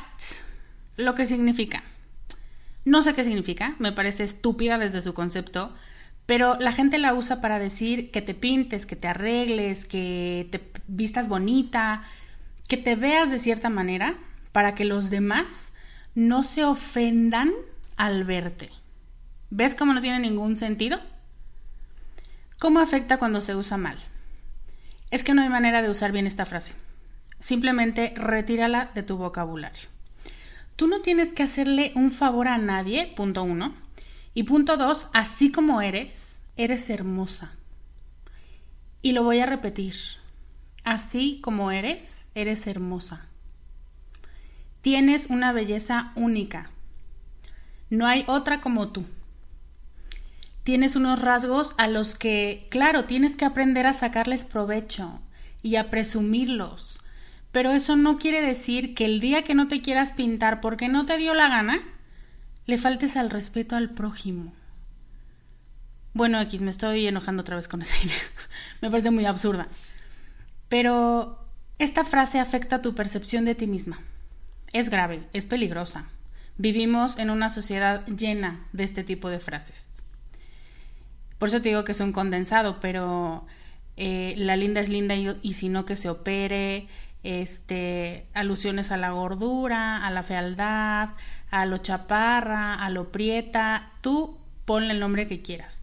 Lo 0.97 1.15
que 1.15 1.25
significa. 1.25 1.81
No 2.85 3.01
sé 3.01 3.13
qué 3.13 3.23
significa, 3.23 3.75
me 3.79 3.91
parece 3.91 4.23
estúpida 4.23 4.77
desde 4.77 5.01
su 5.01 5.13
concepto, 5.13 5.75
pero 6.25 6.59
la 6.59 6.71
gente 6.71 6.97
la 6.97 7.13
usa 7.13 7.41
para 7.41 7.59
decir 7.59 8.11
que 8.11 8.21
te 8.21 8.33
pintes, 8.33 8.85
que 8.85 8.95
te 8.95 9.07
arregles, 9.07 9.85
que 9.85 10.47
te 10.51 10.61
vistas 10.87 11.27
bonita, 11.27 12.03
que 12.67 12.77
te 12.77 12.95
veas 12.95 13.31
de 13.31 13.39
cierta 13.39 13.69
manera 13.69 14.15
para 14.51 14.75
que 14.75 14.85
los 14.85 15.09
demás 15.09 15.73
no 16.15 16.43
se 16.43 16.63
ofendan 16.65 17.51
al 17.97 18.23
verte. 18.23 18.69
¿Ves 19.49 19.73
cómo 19.73 19.93
no 19.93 20.01
tiene 20.01 20.19
ningún 20.19 20.55
sentido? 20.55 20.99
¿Cómo 22.59 22.79
afecta 22.79 23.17
cuando 23.17 23.41
se 23.41 23.55
usa 23.55 23.77
mal? 23.77 23.97
Es 25.11 25.23
que 25.23 25.33
no 25.33 25.41
hay 25.41 25.49
manera 25.49 25.81
de 25.81 25.89
usar 25.89 26.11
bien 26.11 26.27
esta 26.27 26.45
frase. 26.45 26.73
Simplemente 27.39 28.13
retírala 28.15 28.91
de 28.93 29.01
tu 29.01 29.17
vocabulario. 29.17 29.89
Tú 30.79 30.87
no 30.87 31.01
tienes 31.01 31.33
que 31.33 31.43
hacerle 31.43 31.91
un 31.95 32.09
favor 32.09 32.47
a 32.47 32.57
nadie, 32.57 33.11
punto 33.13 33.43
uno. 33.43 33.73
Y 34.33 34.43
punto 34.43 34.77
dos, 34.77 35.07
así 35.11 35.51
como 35.51 35.81
eres, 35.81 36.41
eres 36.55 36.89
hermosa. 36.89 37.51
Y 39.01 39.11
lo 39.11 39.23
voy 39.23 39.39
a 39.39 39.45
repetir. 39.45 39.95
Así 40.85 41.41
como 41.43 41.71
eres, 41.71 42.29
eres 42.33 42.65
hermosa. 42.65 43.27
Tienes 44.79 45.25
una 45.25 45.51
belleza 45.51 46.13
única. 46.15 46.69
No 47.89 48.07
hay 48.07 48.23
otra 48.27 48.61
como 48.61 48.87
tú 48.93 49.03
tienes 50.63 50.95
unos 50.95 51.21
rasgos 51.21 51.73
a 51.77 51.87
los 51.87 52.15
que, 52.15 52.67
claro, 52.69 53.05
tienes 53.05 53.35
que 53.35 53.43
aprender 53.43 53.85
a 53.85 53.93
sacarles 53.93 54.45
provecho 54.45 55.19
y 55.63 55.75
a 55.75 55.89
presumirlos. 55.89 56.98
Pero 57.51 57.71
eso 57.71 57.95
no 57.95 58.17
quiere 58.17 58.41
decir 58.41 58.93
que 58.93 59.05
el 59.05 59.19
día 59.19 59.43
que 59.43 59.55
no 59.55 59.67
te 59.67 59.81
quieras 59.81 60.11
pintar 60.11 60.61
porque 60.61 60.87
no 60.87 61.05
te 61.05 61.17
dio 61.17 61.33
la 61.33 61.49
gana, 61.49 61.81
le 62.65 62.77
faltes 62.77 63.17
al 63.17 63.29
respeto 63.29 63.75
al 63.75 63.89
prójimo. 63.89 64.53
Bueno, 66.13 66.39
X, 66.41 66.61
me 66.61 66.69
estoy 66.69 67.07
enojando 67.07 67.41
otra 67.41 67.55
vez 67.55 67.67
con 67.67 67.81
esa 67.81 67.95
idea. 68.03 68.17
me 68.81 68.89
parece 68.89 69.11
muy 69.11 69.25
absurda. 69.25 69.67
Pero 70.67 71.47
esta 71.79 72.03
frase 72.03 72.39
afecta 72.39 72.81
tu 72.81 72.93
percepción 72.93 73.45
de 73.45 73.55
ti 73.55 73.67
misma. 73.67 73.99
Es 74.73 74.89
grave, 74.89 75.23
es 75.33 75.45
peligrosa. 75.45 76.05
Vivimos 76.57 77.17
en 77.17 77.29
una 77.29 77.49
sociedad 77.49 78.05
llena 78.05 78.67
de 78.73 78.83
este 78.83 79.03
tipo 79.03 79.29
de 79.29 79.39
frases. 79.39 79.85
Por 81.37 81.47
eso 81.47 81.61
te 81.61 81.69
digo 81.69 81.85
que 81.85 81.93
es 81.93 82.01
un 82.01 82.11
condensado, 82.11 82.79
pero 82.81 83.45
eh, 83.95 84.33
la 84.37 84.57
linda 84.57 84.81
es 84.81 84.89
linda 84.89 85.15
y, 85.15 85.53
si 85.53 85.69
no 85.69 85.85
que 85.85 85.95
se 85.95 86.09
opere, 86.09 86.87
este, 87.23 88.27
alusiones 88.33 88.91
a 88.91 88.97
la 88.97 89.11
gordura, 89.11 90.05
a 90.05 90.11
la 90.11 90.23
fealdad, 90.23 91.09
a 91.51 91.65
lo 91.65 91.77
chaparra, 91.79 92.75
a 92.75 92.89
lo 92.89 93.11
prieta, 93.11 93.91
tú 94.01 94.37
ponle 94.65 94.93
el 94.93 94.99
nombre 94.99 95.27
que 95.27 95.41
quieras. 95.41 95.81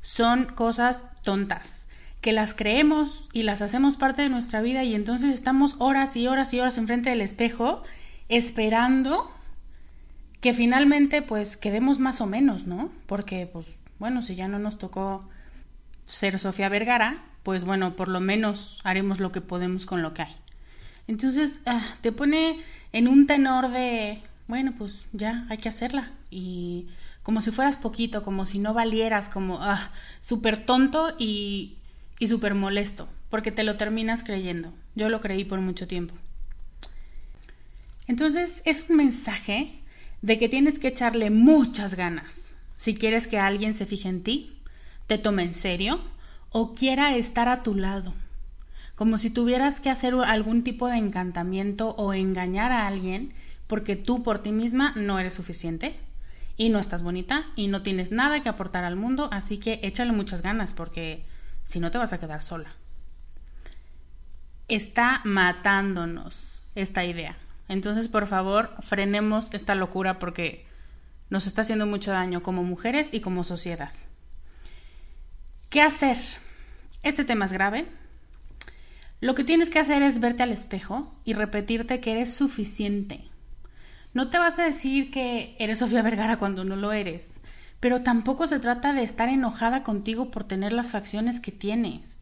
Son 0.00 0.46
cosas 0.46 1.04
tontas, 1.22 1.86
que 2.20 2.32
las 2.32 2.54
creemos 2.54 3.28
y 3.32 3.42
las 3.42 3.62
hacemos 3.62 3.96
parte 3.96 4.22
de 4.22 4.28
nuestra 4.28 4.60
vida 4.60 4.84
y 4.84 4.94
entonces 4.94 5.34
estamos 5.34 5.76
horas 5.78 6.16
y 6.16 6.26
horas 6.26 6.52
y 6.54 6.60
horas 6.60 6.78
enfrente 6.78 7.10
del 7.10 7.20
espejo 7.20 7.82
esperando 8.28 9.30
que 10.40 10.54
finalmente 10.54 11.20
pues 11.20 11.56
quedemos 11.56 11.98
más 11.98 12.20
o 12.20 12.26
menos, 12.26 12.66
¿no? 12.66 12.90
Porque 13.06 13.46
pues 13.46 13.78
bueno, 13.98 14.22
si 14.22 14.34
ya 14.34 14.48
no 14.48 14.58
nos 14.58 14.78
tocó 14.78 15.28
ser 16.06 16.38
Sofía 16.38 16.68
Vergara, 16.68 17.16
pues 17.42 17.64
bueno, 17.64 17.96
por 17.96 18.08
lo 18.08 18.20
menos 18.20 18.80
haremos 18.84 19.20
lo 19.20 19.32
que 19.32 19.40
podemos 19.40 19.86
con 19.86 20.02
lo 20.02 20.14
que 20.14 20.22
hay. 20.22 20.36
Entonces, 21.06 21.60
ah, 21.66 21.82
te 22.02 22.12
pone 22.12 22.56
en 22.92 23.08
un 23.08 23.26
tenor 23.26 23.70
de, 23.70 24.20
bueno, 24.48 24.74
pues 24.76 25.04
ya 25.12 25.46
hay 25.48 25.58
que 25.58 25.68
hacerla. 25.68 26.12
Y 26.30 26.86
como 27.22 27.40
si 27.40 27.50
fueras 27.50 27.76
poquito, 27.76 28.22
como 28.22 28.44
si 28.44 28.58
no 28.58 28.74
valieras, 28.74 29.28
como 29.28 29.58
ah, 29.60 29.90
súper 30.20 30.64
tonto 30.64 31.14
y, 31.18 31.76
y 32.18 32.26
súper 32.28 32.54
molesto, 32.54 33.08
porque 33.28 33.52
te 33.52 33.64
lo 33.64 33.76
terminas 33.76 34.22
creyendo. 34.22 34.72
Yo 34.94 35.08
lo 35.08 35.20
creí 35.20 35.44
por 35.44 35.60
mucho 35.60 35.86
tiempo. 35.86 36.14
Entonces, 38.06 38.62
es 38.64 38.84
un 38.88 38.96
mensaje 38.96 39.80
de 40.22 40.38
que 40.38 40.48
tienes 40.48 40.78
que 40.78 40.88
echarle 40.88 41.30
muchas 41.30 41.94
ganas 41.94 42.50
si 42.80 42.94
quieres 42.94 43.26
que 43.26 43.38
alguien 43.38 43.74
se 43.74 43.84
fije 43.84 44.08
en 44.08 44.22
ti, 44.22 44.56
te 45.06 45.18
tome 45.18 45.42
en 45.42 45.54
serio 45.54 46.00
o 46.50 46.72
quiera 46.72 47.16
estar 47.16 47.48
a 47.48 47.62
tu 47.62 47.74
lado. 47.74 48.12
Como 48.94 49.16
si 49.16 49.30
tuvieras 49.30 49.80
que 49.80 49.90
hacer 49.90 50.14
algún 50.14 50.62
tipo 50.62 50.88
de 50.88 50.98
encantamiento 50.98 51.90
o 51.90 52.12
engañar 52.12 52.72
a 52.72 52.86
alguien 52.86 53.32
porque 53.66 53.96
tú 53.96 54.22
por 54.22 54.40
ti 54.40 54.52
misma 54.52 54.92
no 54.96 55.18
eres 55.18 55.34
suficiente 55.34 55.96
y 56.56 56.68
no 56.68 56.78
estás 56.78 57.02
bonita 57.02 57.46
y 57.56 57.68
no 57.68 57.82
tienes 57.82 58.10
nada 58.10 58.42
que 58.42 58.48
aportar 58.48 58.84
al 58.84 58.96
mundo, 58.96 59.28
así 59.32 59.58
que 59.58 59.80
échale 59.82 60.12
muchas 60.12 60.42
ganas 60.42 60.74
porque 60.74 61.24
si 61.62 61.80
no 61.80 61.90
te 61.90 61.98
vas 61.98 62.12
a 62.12 62.18
quedar 62.18 62.42
sola. 62.42 62.74
Está 64.68 65.22
matándonos 65.24 66.62
esta 66.74 67.04
idea. 67.04 67.36
Entonces, 67.68 68.08
por 68.08 68.26
favor, 68.26 68.74
frenemos 68.80 69.48
esta 69.52 69.74
locura 69.74 70.18
porque 70.18 70.66
nos 71.30 71.46
está 71.46 71.62
haciendo 71.62 71.86
mucho 71.86 72.10
daño 72.10 72.42
como 72.42 72.64
mujeres 72.64 73.08
y 73.12 73.20
como 73.20 73.44
sociedad. 73.44 73.92
¿Qué 75.70 75.82
hacer? 75.82 76.16
Este 77.04 77.22
tema 77.22 77.44
es 77.44 77.52
grave. 77.52 77.86
Lo 79.20 79.36
que 79.36 79.44
tienes 79.44 79.70
que 79.70 79.78
hacer 79.78 80.02
es 80.02 80.18
verte 80.18 80.42
al 80.42 80.50
espejo 80.50 81.14
y 81.24 81.32
repetirte 81.34 82.00
que 82.00 82.10
eres 82.10 82.34
suficiente. 82.34 83.28
No 84.12 84.30
te 84.30 84.38
vas 84.38 84.58
a 84.58 84.64
decir 84.64 85.12
que 85.12 85.54
eres 85.60 85.78
Sofía 85.78 86.02
Vergara 86.02 86.38
cuando 86.38 86.64
no 86.64 86.74
lo 86.74 86.90
eres, 86.90 87.38
pero 87.78 88.02
tampoco 88.02 88.48
se 88.48 88.58
trata 88.58 88.92
de 88.92 89.04
estar 89.04 89.28
enojada 89.28 89.84
contigo 89.84 90.32
por 90.32 90.42
tener 90.42 90.72
las 90.72 90.90
facciones 90.90 91.38
que 91.38 91.52
tienes. 91.52 92.18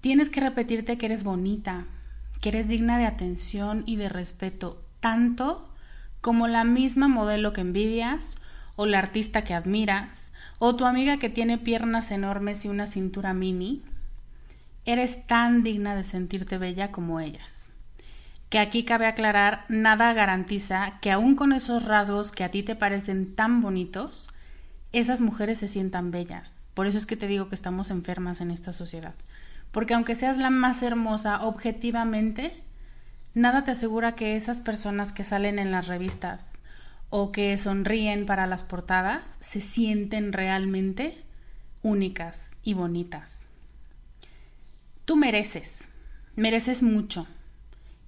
Tienes 0.00 0.30
que 0.30 0.40
repetirte 0.40 0.98
que 0.98 1.06
eres 1.06 1.22
bonita, 1.22 1.84
que 2.40 2.48
eres 2.48 2.66
digna 2.66 2.98
de 2.98 3.06
atención 3.06 3.84
y 3.86 3.94
de 3.94 4.08
respeto, 4.08 4.82
tanto 4.98 5.72
como 6.20 6.48
la 6.48 6.64
misma 6.64 7.06
modelo 7.06 7.52
que 7.52 7.60
envidias, 7.60 8.36
o 8.74 8.84
la 8.84 8.98
artista 8.98 9.44
que 9.44 9.54
admiras, 9.54 10.25
o 10.58 10.76
tu 10.76 10.86
amiga 10.86 11.18
que 11.18 11.28
tiene 11.28 11.58
piernas 11.58 12.10
enormes 12.10 12.64
y 12.64 12.68
una 12.68 12.86
cintura 12.86 13.34
mini, 13.34 13.82
eres 14.84 15.26
tan 15.26 15.62
digna 15.62 15.94
de 15.94 16.04
sentirte 16.04 16.58
bella 16.58 16.92
como 16.92 17.20
ellas. 17.20 17.70
Que 18.48 18.58
aquí 18.58 18.84
cabe 18.84 19.06
aclarar, 19.06 19.64
nada 19.68 20.12
garantiza 20.12 20.98
que 21.00 21.10
aun 21.10 21.34
con 21.34 21.52
esos 21.52 21.84
rasgos 21.84 22.32
que 22.32 22.44
a 22.44 22.50
ti 22.50 22.62
te 22.62 22.76
parecen 22.76 23.34
tan 23.34 23.60
bonitos, 23.60 24.28
esas 24.92 25.20
mujeres 25.20 25.58
se 25.58 25.68
sientan 25.68 26.10
bellas. 26.10 26.68
Por 26.72 26.86
eso 26.86 26.96
es 26.96 27.06
que 27.06 27.16
te 27.16 27.26
digo 27.26 27.48
que 27.48 27.54
estamos 27.54 27.90
enfermas 27.90 28.40
en 28.40 28.50
esta 28.50 28.72
sociedad. 28.72 29.14
Porque 29.72 29.94
aunque 29.94 30.14
seas 30.14 30.38
la 30.38 30.50
más 30.50 30.82
hermosa 30.82 31.42
objetivamente, 31.44 32.62
nada 33.34 33.64
te 33.64 33.72
asegura 33.72 34.14
que 34.14 34.36
esas 34.36 34.60
personas 34.60 35.12
que 35.12 35.24
salen 35.24 35.58
en 35.58 35.72
las 35.72 35.88
revistas 35.88 36.55
o 37.18 37.32
que 37.32 37.56
sonríen 37.56 38.26
para 38.26 38.46
las 38.46 38.62
portadas 38.62 39.38
se 39.40 39.62
sienten 39.62 40.34
realmente 40.34 41.16
únicas 41.80 42.54
y 42.62 42.74
bonitas. 42.74 43.42
Tú 45.06 45.16
mereces, 45.16 45.88
mereces 46.34 46.82
mucho 46.82 47.26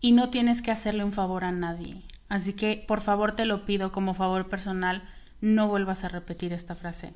y 0.03 0.13
no 0.13 0.29
tienes 0.29 0.61
que 0.61 0.73
hacerle 0.73 1.05
un 1.05 1.13
favor 1.13 1.45
a 1.45 1.53
nadie. 1.53 2.03
Así 2.29 2.53
que 2.53 2.85
por 2.87 3.01
favor 3.01 3.35
te 3.35 3.47
lo 3.47 3.65
pido 3.65 3.93
como 3.93 4.13
favor 4.13 4.51
personal, 4.51 5.09
no 5.41 5.69
vuelvas 5.69 6.05
a 6.05 6.11
repetir 6.11 6.53
esta 6.53 6.75
frase 6.75 7.15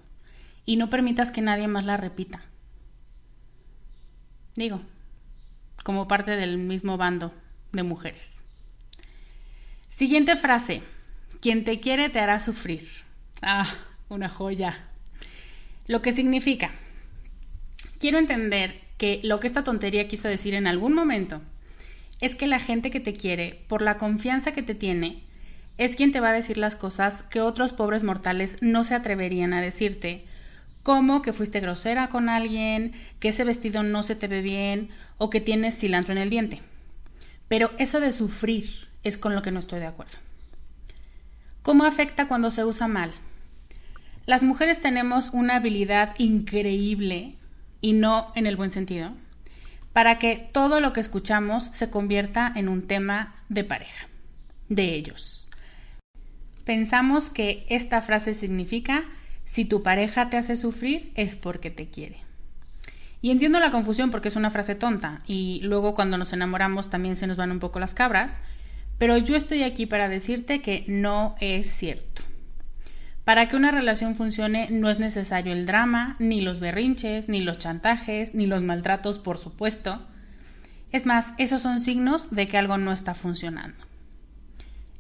y 0.64 0.76
no 0.76 0.88
permitas 0.88 1.30
que 1.30 1.42
nadie 1.42 1.68
más 1.68 1.84
la 1.84 1.98
repita. 1.98 2.40
Digo, 4.56 4.80
como 5.84 6.08
parte 6.08 6.36
del 6.36 6.56
mismo 6.56 6.96
bando 6.96 7.34
de 7.72 7.82
mujeres. 7.82 8.30
Siguiente 9.90 10.36
frase. 10.36 10.82
Quien 11.42 11.64
te 11.64 11.80
quiere 11.80 12.08
te 12.08 12.20
hará 12.20 12.38
sufrir. 12.38 12.86
Ah, 13.42 13.66
una 14.08 14.28
joya. 14.28 14.78
Lo 15.88 16.00
que 16.00 16.12
significa. 16.12 16.70
Quiero 17.98 18.18
entender 18.18 18.80
que 18.96 19.18
lo 19.24 19.40
que 19.40 19.48
esta 19.48 19.64
tontería 19.64 20.06
quiso 20.06 20.28
decir 20.28 20.54
en 20.54 20.68
algún 20.68 20.94
momento 20.94 21.42
es 22.20 22.36
que 22.36 22.46
la 22.46 22.60
gente 22.60 22.92
que 22.92 23.00
te 23.00 23.14
quiere, 23.14 23.64
por 23.66 23.82
la 23.82 23.98
confianza 23.98 24.52
que 24.52 24.62
te 24.62 24.76
tiene, 24.76 25.24
es 25.78 25.96
quien 25.96 26.12
te 26.12 26.20
va 26.20 26.28
a 26.28 26.32
decir 26.32 26.58
las 26.58 26.76
cosas 26.76 27.24
que 27.24 27.40
otros 27.40 27.72
pobres 27.72 28.04
mortales 28.04 28.58
no 28.60 28.84
se 28.84 28.94
atreverían 28.94 29.52
a 29.52 29.60
decirte, 29.60 30.24
como 30.84 31.22
que 31.22 31.32
fuiste 31.32 31.58
grosera 31.58 32.08
con 32.08 32.28
alguien, 32.28 32.92
que 33.18 33.30
ese 33.30 33.42
vestido 33.42 33.82
no 33.82 34.04
se 34.04 34.14
te 34.14 34.28
ve 34.28 34.42
bien 34.42 34.90
o 35.18 35.28
que 35.28 35.40
tienes 35.40 35.76
cilantro 35.76 36.12
en 36.12 36.18
el 36.18 36.30
diente. 36.30 36.60
Pero 37.48 37.72
eso 37.78 37.98
de 37.98 38.12
sufrir 38.12 38.86
es 39.02 39.18
con 39.18 39.34
lo 39.34 39.42
que 39.42 39.50
no 39.50 39.58
estoy 39.58 39.80
de 39.80 39.86
acuerdo. 39.86 40.18
¿Cómo 41.62 41.84
afecta 41.84 42.26
cuando 42.26 42.50
se 42.50 42.64
usa 42.64 42.88
mal? 42.88 43.12
Las 44.26 44.42
mujeres 44.42 44.80
tenemos 44.80 45.30
una 45.30 45.56
habilidad 45.56 46.14
increíble, 46.18 47.36
y 47.80 47.92
no 47.92 48.32
en 48.34 48.46
el 48.46 48.56
buen 48.56 48.72
sentido, 48.72 49.12
para 49.92 50.18
que 50.18 50.48
todo 50.52 50.80
lo 50.80 50.92
que 50.92 50.98
escuchamos 50.98 51.64
se 51.64 51.88
convierta 51.88 52.52
en 52.56 52.68
un 52.68 52.88
tema 52.88 53.36
de 53.48 53.62
pareja, 53.62 54.08
de 54.68 54.94
ellos. 54.94 55.48
Pensamos 56.64 57.30
que 57.30 57.64
esta 57.68 58.02
frase 58.02 58.34
significa, 58.34 59.04
si 59.44 59.64
tu 59.64 59.84
pareja 59.84 60.30
te 60.30 60.38
hace 60.38 60.56
sufrir 60.56 61.12
es 61.14 61.36
porque 61.36 61.70
te 61.70 61.88
quiere. 61.88 62.16
Y 63.20 63.30
entiendo 63.30 63.60
la 63.60 63.70
confusión 63.70 64.10
porque 64.10 64.28
es 64.28 64.36
una 64.36 64.50
frase 64.50 64.74
tonta 64.74 65.20
y 65.28 65.60
luego 65.62 65.94
cuando 65.94 66.18
nos 66.18 66.32
enamoramos 66.32 66.90
también 66.90 67.14
se 67.14 67.28
nos 67.28 67.36
van 67.36 67.52
un 67.52 67.60
poco 67.60 67.78
las 67.78 67.94
cabras, 67.94 68.34
pero 69.02 69.18
yo 69.18 69.34
estoy 69.34 69.64
aquí 69.64 69.86
para 69.86 70.08
decirte 70.08 70.62
que 70.62 70.84
no 70.86 71.34
es 71.40 71.68
cierto. 71.68 72.22
Para 73.24 73.48
que 73.48 73.56
una 73.56 73.72
relación 73.72 74.14
funcione 74.14 74.68
no 74.70 74.88
es 74.88 75.00
necesario 75.00 75.52
el 75.52 75.66
drama, 75.66 76.14
ni 76.20 76.40
los 76.40 76.60
berrinches, 76.60 77.28
ni 77.28 77.40
los 77.40 77.58
chantajes, 77.58 78.32
ni 78.36 78.46
los 78.46 78.62
maltratos, 78.62 79.18
por 79.18 79.38
supuesto. 79.38 80.06
Es 80.92 81.04
más, 81.04 81.34
esos 81.38 81.62
son 81.62 81.80
signos 81.80 82.30
de 82.30 82.46
que 82.46 82.58
algo 82.58 82.78
no 82.78 82.92
está 82.92 83.16
funcionando. 83.16 83.84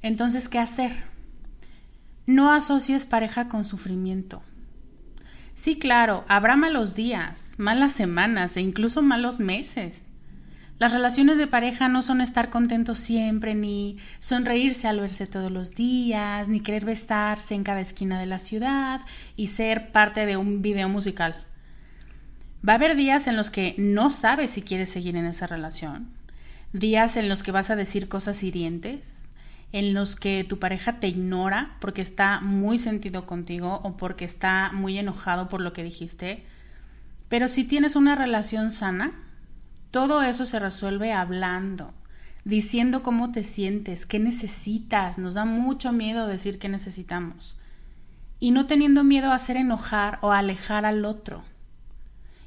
Entonces, 0.02 0.48
¿qué 0.48 0.58
hacer? 0.58 1.04
No 2.26 2.52
asocies 2.52 3.06
pareja 3.06 3.48
con 3.48 3.64
sufrimiento. 3.64 4.42
Sí, 5.54 5.78
claro, 5.78 6.24
habrá 6.26 6.56
malos 6.56 6.96
días, 6.96 7.52
malas 7.56 7.92
semanas 7.92 8.56
e 8.56 8.62
incluso 8.62 9.00
malos 9.00 9.38
meses. 9.38 10.02
Las 10.82 10.92
relaciones 10.92 11.38
de 11.38 11.46
pareja 11.46 11.86
no 11.86 12.02
son 12.02 12.20
estar 12.20 12.50
contentos 12.50 12.98
siempre, 12.98 13.54
ni 13.54 13.98
sonreírse 14.18 14.88
al 14.88 14.98
verse 14.98 15.28
todos 15.28 15.48
los 15.48 15.76
días, 15.76 16.48
ni 16.48 16.58
querer 16.58 16.84
besarse 16.84 17.54
en 17.54 17.62
cada 17.62 17.80
esquina 17.80 18.18
de 18.18 18.26
la 18.26 18.40
ciudad 18.40 19.00
y 19.36 19.46
ser 19.46 19.92
parte 19.92 20.26
de 20.26 20.36
un 20.36 20.60
video 20.60 20.88
musical. 20.88 21.46
Va 22.68 22.72
a 22.72 22.74
haber 22.74 22.96
días 22.96 23.28
en 23.28 23.36
los 23.36 23.48
que 23.48 23.76
no 23.78 24.10
sabes 24.10 24.50
si 24.50 24.62
quieres 24.62 24.90
seguir 24.90 25.14
en 25.14 25.24
esa 25.24 25.46
relación, 25.46 26.08
días 26.72 27.16
en 27.16 27.28
los 27.28 27.44
que 27.44 27.52
vas 27.52 27.70
a 27.70 27.76
decir 27.76 28.08
cosas 28.08 28.42
hirientes, 28.42 29.22
en 29.70 29.94
los 29.94 30.16
que 30.16 30.42
tu 30.42 30.58
pareja 30.58 30.98
te 30.98 31.06
ignora 31.06 31.76
porque 31.78 32.02
está 32.02 32.40
muy 32.40 32.76
sentido 32.78 33.24
contigo 33.24 33.78
o 33.84 33.96
porque 33.96 34.24
está 34.24 34.72
muy 34.72 34.98
enojado 34.98 35.48
por 35.48 35.60
lo 35.60 35.72
que 35.72 35.84
dijiste. 35.84 36.44
Pero 37.28 37.46
si 37.46 37.62
tienes 37.62 37.94
una 37.94 38.16
relación 38.16 38.72
sana, 38.72 39.12
todo 39.92 40.22
eso 40.22 40.46
se 40.46 40.58
resuelve 40.58 41.12
hablando, 41.12 41.92
diciendo 42.44 43.02
cómo 43.02 43.30
te 43.30 43.42
sientes, 43.42 44.06
qué 44.06 44.18
necesitas. 44.18 45.18
Nos 45.18 45.34
da 45.34 45.44
mucho 45.44 45.92
miedo 45.92 46.26
decir 46.26 46.58
qué 46.58 46.70
necesitamos. 46.70 47.58
Y 48.40 48.52
no 48.52 48.66
teniendo 48.66 49.04
miedo 49.04 49.30
a 49.30 49.34
hacer 49.34 49.58
enojar 49.58 50.18
o 50.22 50.32
alejar 50.32 50.86
al 50.86 51.04
otro. 51.04 51.44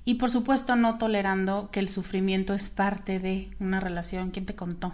Y 0.06 0.16
por 0.16 0.32
supuesto 0.32 0.76
no 0.76 0.98
tolerando 0.98 1.70
que 1.72 1.80
el 1.80 1.88
sufrimiento 1.88 2.56
es 2.56 2.72
parte 2.72 3.20
de 3.20 3.52
una 3.60 3.80
relación. 3.80 4.32
¿Quién 4.32 4.48
te 4.48 4.56
contó? 4.56 4.88
O 4.88 4.94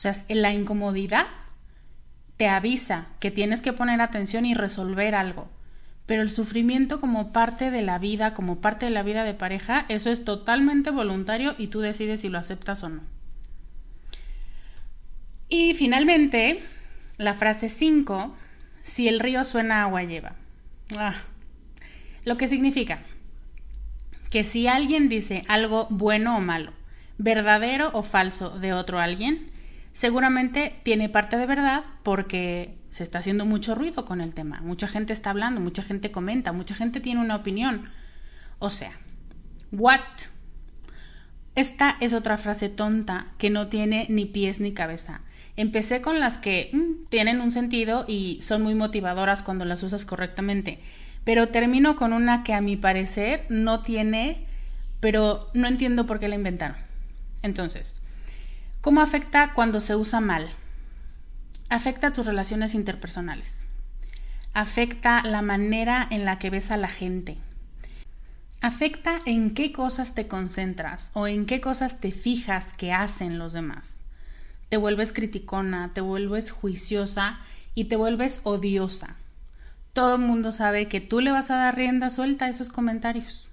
sea, 0.00 0.14
la 0.30 0.52
incomodidad 0.54 1.26
te 2.38 2.48
avisa 2.48 3.08
que 3.20 3.30
tienes 3.30 3.60
que 3.60 3.74
poner 3.74 4.00
atención 4.00 4.46
y 4.46 4.54
resolver 4.54 5.14
algo. 5.14 5.50
Pero 6.08 6.22
el 6.22 6.30
sufrimiento 6.30 7.00
como 7.00 7.32
parte 7.32 7.70
de 7.70 7.82
la 7.82 7.98
vida, 7.98 8.32
como 8.32 8.62
parte 8.62 8.86
de 8.86 8.90
la 8.90 9.02
vida 9.02 9.24
de 9.24 9.34
pareja, 9.34 9.84
eso 9.90 10.08
es 10.08 10.24
totalmente 10.24 10.90
voluntario 10.90 11.54
y 11.58 11.66
tú 11.66 11.80
decides 11.80 12.22
si 12.22 12.30
lo 12.30 12.38
aceptas 12.38 12.82
o 12.82 12.88
no. 12.88 13.02
Y 15.50 15.74
finalmente, 15.74 16.62
la 17.18 17.34
frase 17.34 17.68
5, 17.68 18.34
si 18.80 19.06
el 19.06 19.20
río 19.20 19.44
suena 19.44 19.82
agua 19.82 20.02
lleva. 20.02 20.32
Ah, 20.96 21.14
lo 22.24 22.38
que 22.38 22.46
significa 22.46 23.00
que 24.30 24.44
si 24.44 24.66
alguien 24.66 25.10
dice 25.10 25.42
algo 25.46 25.88
bueno 25.90 26.38
o 26.38 26.40
malo, 26.40 26.72
verdadero 27.18 27.90
o 27.92 28.02
falso 28.02 28.58
de 28.58 28.72
otro 28.72 28.98
alguien, 28.98 29.50
seguramente 29.92 30.80
tiene 30.82 31.08
parte 31.08 31.36
de 31.36 31.46
verdad 31.46 31.84
porque 32.02 32.78
se 32.90 33.02
está 33.02 33.18
haciendo 33.18 33.44
mucho 33.44 33.74
ruido 33.74 34.04
con 34.04 34.20
el 34.20 34.34
tema. 34.34 34.60
Mucha 34.60 34.88
gente 34.88 35.12
está 35.12 35.30
hablando, 35.30 35.60
mucha 35.60 35.82
gente 35.82 36.10
comenta, 36.10 36.52
mucha 36.52 36.74
gente 36.74 37.00
tiene 37.00 37.20
una 37.20 37.36
opinión. 37.36 37.90
O 38.58 38.70
sea, 38.70 38.92
what? 39.72 40.00
Esta 41.54 41.96
es 42.00 42.12
otra 42.12 42.38
frase 42.38 42.68
tonta 42.68 43.26
que 43.36 43.50
no 43.50 43.68
tiene 43.68 44.06
ni 44.08 44.24
pies 44.26 44.60
ni 44.60 44.72
cabeza. 44.72 45.20
Empecé 45.56 46.00
con 46.00 46.20
las 46.20 46.38
que 46.38 46.70
mm, 46.72 47.08
tienen 47.08 47.40
un 47.40 47.50
sentido 47.50 48.04
y 48.06 48.38
son 48.42 48.62
muy 48.62 48.76
motivadoras 48.76 49.42
cuando 49.42 49.64
las 49.64 49.82
usas 49.82 50.04
correctamente, 50.04 50.78
pero 51.24 51.48
termino 51.48 51.96
con 51.96 52.12
una 52.12 52.44
que 52.44 52.54
a 52.54 52.60
mi 52.60 52.76
parecer 52.76 53.44
no 53.48 53.82
tiene, 53.82 54.46
pero 55.00 55.50
no 55.54 55.66
entiendo 55.66 56.06
por 56.06 56.20
qué 56.20 56.28
la 56.28 56.36
inventaron. 56.36 56.76
Entonces, 57.42 58.02
¿Cómo 58.80 59.00
afecta 59.00 59.54
cuando 59.54 59.80
se 59.80 59.96
usa 59.96 60.20
mal? 60.20 60.48
Afecta 61.68 62.12
tus 62.12 62.26
relaciones 62.26 62.74
interpersonales. 62.76 63.66
Afecta 64.54 65.20
la 65.24 65.42
manera 65.42 66.06
en 66.08 66.24
la 66.24 66.38
que 66.38 66.48
ves 66.48 66.70
a 66.70 66.76
la 66.76 66.86
gente. 66.86 67.38
Afecta 68.60 69.18
en 69.26 69.52
qué 69.52 69.72
cosas 69.72 70.14
te 70.14 70.28
concentras 70.28 71.10
o 71.14 71.26
en 71.26 71.44
qué 71.44 71.60
cosas 71.60 71.98
te 71.98 72.12
fijas 72.12 72.72
que 72.74 72.92
hacen 72.92 73.36
los 73.36 73.52
demás. 73.52 73.96
Te 74.68 74.76
vuelves 74.76 75.12
criticona, 75.12 75.90
te 75.92 76.00
vuelves 76.00 76.52
juiciosa 76.52 77.40
y 77.74 77.86
te 77.86 77.96
vuelves 77.96 78.42
odiosa. 78.44 79.16
Todo 79.92 80.14
el 80.14 80.22
mundo 80.22 80.52
sabe 80.52 80.86
que 80.86 81.00
tú 81.00 81.20
le 81.20 81.32
vas 81.32 81.50
a 81.50 81.56
dar 81.56 81.74
rienda 81.74 82.10
suelta 82.10 82.44
a 82.44 82.48
esos 82.48 82.70
comentarios. 82.70 83.48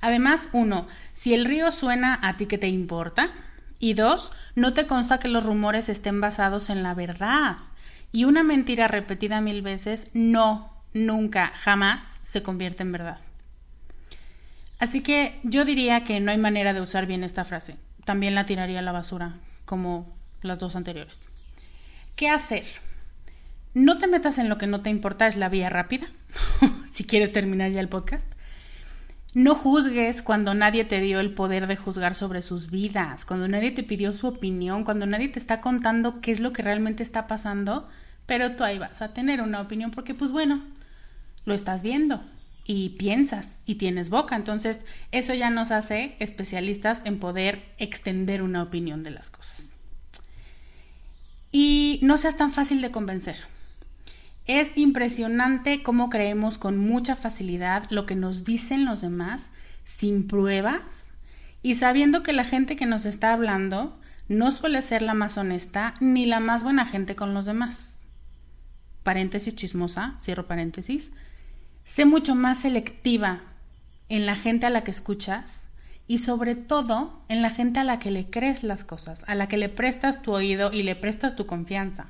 Además, 0.00 0.48
uno, 0.52 0.86
si 1.12 1.34
el 1.34 1.44
río 1.44 1.70
suena 1.70 2.18
a 2.22 2.38
ti 2.38 2.46
que 2.46 2.56
te 2.56 2.68
importa, 2.68 3.30
y 3.78 3.94
dos, 3.94 4.32
no 4.54 4.72
te 4.72 4.86
consta 4.86 5.18
que 5.18 5.28
los 5.28 5.44
rumores 5.44 5.88
estén 5.88 6.20
basados 6.20 6.70
en 6.70 6.82
la 6.82 6.94
verdad. 6.94 7.56
Y 8.12 8.24
una 8.24 8.42
mentira 8.42 8.88
repetida 8.88 9.40
mil 9.40 9.62
veces 9.62 10.10
no, 10.14 10.72
nunca, 10.94 11.52
jamás 11.54 12.20
se 12.22 12.42
convierte 12.42 12.82
en 12.82 12.92
verdad. 12.92 13.18
Así 14.78 15.02
que 15.02 15.38
yo 15.42 15.64
diría 15.64 16.04
que 16.04 16.20
no 16.20 16.30
hay 16.30 16.38
manera 16.38 16.72
de 16.72 16.80
usar 16.80 17.06
bien 17.06 17.24
esta 17.24 17.44
frase. 17.44 17.76
También 18.04 18.34
la 18.34 18.46
tiraría 18.46 18.78
a 18.78 18.82
la 18.82 18.92
basura, 18.92 19.34
como 19.64 20.16
las 20.42 20.58
dos 20.58 20.76
anteriores. 20.76 21.20
¿Qué 22.14 22.28
hacer? 22.28 22.64
No 23.74 23.98
te 23.98 24.06
metas 24.06 24.38
en 24.38 24.48
lo 24.48 24.58
que 24.58 24.66
no 24.66 24.80
te 24.80 24.90
importa, 24.90 25.26
es 25.26 25.36
la 25.36 25.48
vía 25.48 25.68
rápida, 25.68 26.06
si 26.92 27.04
quieres 27.04 27.32
terminar 27.32 27.70
ya 27.70 27.80
el 27.80 27.88
podcast. 27.88 28.26
No 29.34 29.54
juzgues 29.54 30.22
cuando 30.22 30.54
nadie 30.54 30.84
te 30.84 31.00
dio 31.00 31.20
el 31.20 31.34
poder 31.34 31.66
de 31.66 31.76
juzgar 31.76 32.14
sobre 32.14 32.40
sus 32.40 32.70
vidas, 32.70 33.26
cuando 33.26 33.48
nadie 33.48 33.70
te 33.70 33.82
pidió 33.82 34.12
su 34.12 34.26
opinión, 34.26 34.84
cuando 34.84 35.06
nadie 35.06 35.28
te 35.28 35.38
está 35.38 35.60
contando 35.60 36.20
qué 36.20 36.32
es 36.32 36.40
lo 36.40 36.52
que 36.52 36.62
realmente 36.62 37.02
está 37.02 37.26
pasando, 37.26 37.88
pero 38.24 38.56
tú 38.56 38.64
ahí 38.64 38.78
vas 38.78 39.02
a 39.02 39.12
tener 39.12 39.42
una 39.42 39.60
opinión 39.60 39.90
porque 39.90 40.14
pues 40.14 40.30
bueno, 40.30 40.62
lo 41.44 41.54
estás 41.54 41.82
viendo 41.82 42.22
y 42.64 42.90
piensas 42.90 43.60
y 43.66 43.76
tienes 43.76 44.10
boca, 44.10 44.34
entonces 44.36 44.80
eso 45.12 45.34
ya 45.34 45.50
nos 45.50 45.70
hace 45.70 46.16
especialistas 46.18 47.02
en 47.04 47.20
poder 47.20 47.62
extender 47.78 48.42
una 48.42 48.62
opinión 48.62 49.02
de 49.02 49.10
las 49.10 49.30
cosas. 49.30 49.76
Y 51.52 52.00
no 52.02 52.16
seas 52.16 52.36
tan 52.36 52.52
fácil 52.52 52.80
de 52.82 52.90
convencer. 52.90 53.36
Es 54.46 54.76
impresionante 54.76 55.82
cómo 55.82 56.08
creemos 56.08 56.56
con 56.56 56.78
mucha 56.78 57.16
facilidad 57.16 57.84
lo 57.90 58.06
que 58.06 58.14
nos 58.14 58.44
dicen 58.44 58.84
los 58.84 59.00
demás 59.00 59.50
sin 59.82 60.28
pruebas 60.28 61.06
y 61.62 61.74
sabiendo 61.74 62.22
que 62.22 62.32
la 62.32 62.44
gente 62.44 62.76
que 62.76 62.86
nos 62.86 63.06
está 63.06 63.32
hablando 63.32 63.98
no 64.28 64.52
suele 64.52 64.82
ser 64.82 65.02
la 65.02 65.14
más 65.14 65.36
honesta 65.36 65.94
ni 65.98 66.26
la 66.26 66.38
más 66.38 66.62
buena 66.62 66.84
gente 66.84 67.16
con 67.16 67.34
los 67.34 67.44
demás. 67.44 67.98
Paréntesis 69.02 69.56
chismosa, 69.56 70.14
cierro 70.20 70.46
paréntesis. 70.46 71.10
Sé 71.82 72.04
mucho 72.04 72.36
más 72.36 72.58
selectiva 72.58 73.42
en 74.08 74.26
la 74.26 74.36
gente 74.36 74.66
a 74.66 74.70
la 74.70 74.84
que 74.84 74.92
escuchas 74.92 75.66
y 76.06 76.18
sobre 76.18 76.54
todo 76.54 77.20
en 77.28 77.42
la 77.42 77.50
gente 77.50 77.80
a 77.80 77.84
la 77.84 77.98
que 77.98 78.12
le 78.12 78.30
crees 78.30 78.62
las 78.62 78.84
cosas, 78.84 79.24
a 79.26 79.34
la 79.34 79.48
que 79.48 79.56
le 79.56 79.68
prestas 79.68 80.22
tu 80.22 80.32
oído 80.32 80.72
y 80.72 80.84
le 80.84 80.94
prestas 80.94 81.34
tu 81.34 81.46
confianza. 81.46 82.06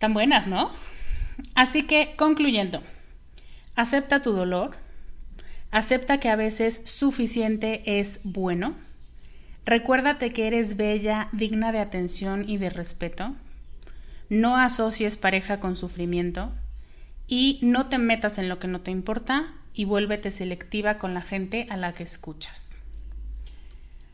Tan 0.00 0.14
buenas, 0.14 0.46
¿no? 0.46 0.70
Así 1.54 1.82
que, 1.82 2.14
concluyendo, 2.16 2.82
acepta 3.76 4.22
tu 4.22 4.32
dolor, 4.32 4.78
acepta 5.70 6.18
que 6.18 6.30
a 6.30 6.36
veces 6.36 6.80
suficiente 6.84 7.82
es 7.84 8.18
bueno, 8.24 8.76
recuérdate 9.66 10.32
que 10.32 10.46
eres 10.46 10.78
bella, 10.78 11.28
digna 11.32 11.70
de 11.70 11.80
atención 11.80 12.48
y 12.48 12.56
de 12.56 12.70
respeto, 12.70 13.34
no 14.30 14.56
asocies 14.56 15.18
pareja 15.18 15.60
con 15.60 15.76
sufrimiento 15.76 16.50
y 17.26 17.58
no 17.60 17.90
te 17.90 17.98
metas 17.98 18.38
en 18.38 18.48
lo 18.48 18.58
que 18.58 18.68
no 18.68 18.80
te 18.80 18.90
importa 18.90 19.52
y 19.74 19.84
vuélvete 19.84 20.30
selectiva 20.30 20.96
con 20.96 21.12
la 21.12 21.20
gente 21.20 21.66
a 21.68 21.76
la 21.76 21.92
que 21.92 22.04
escuchas. 22.04 22.74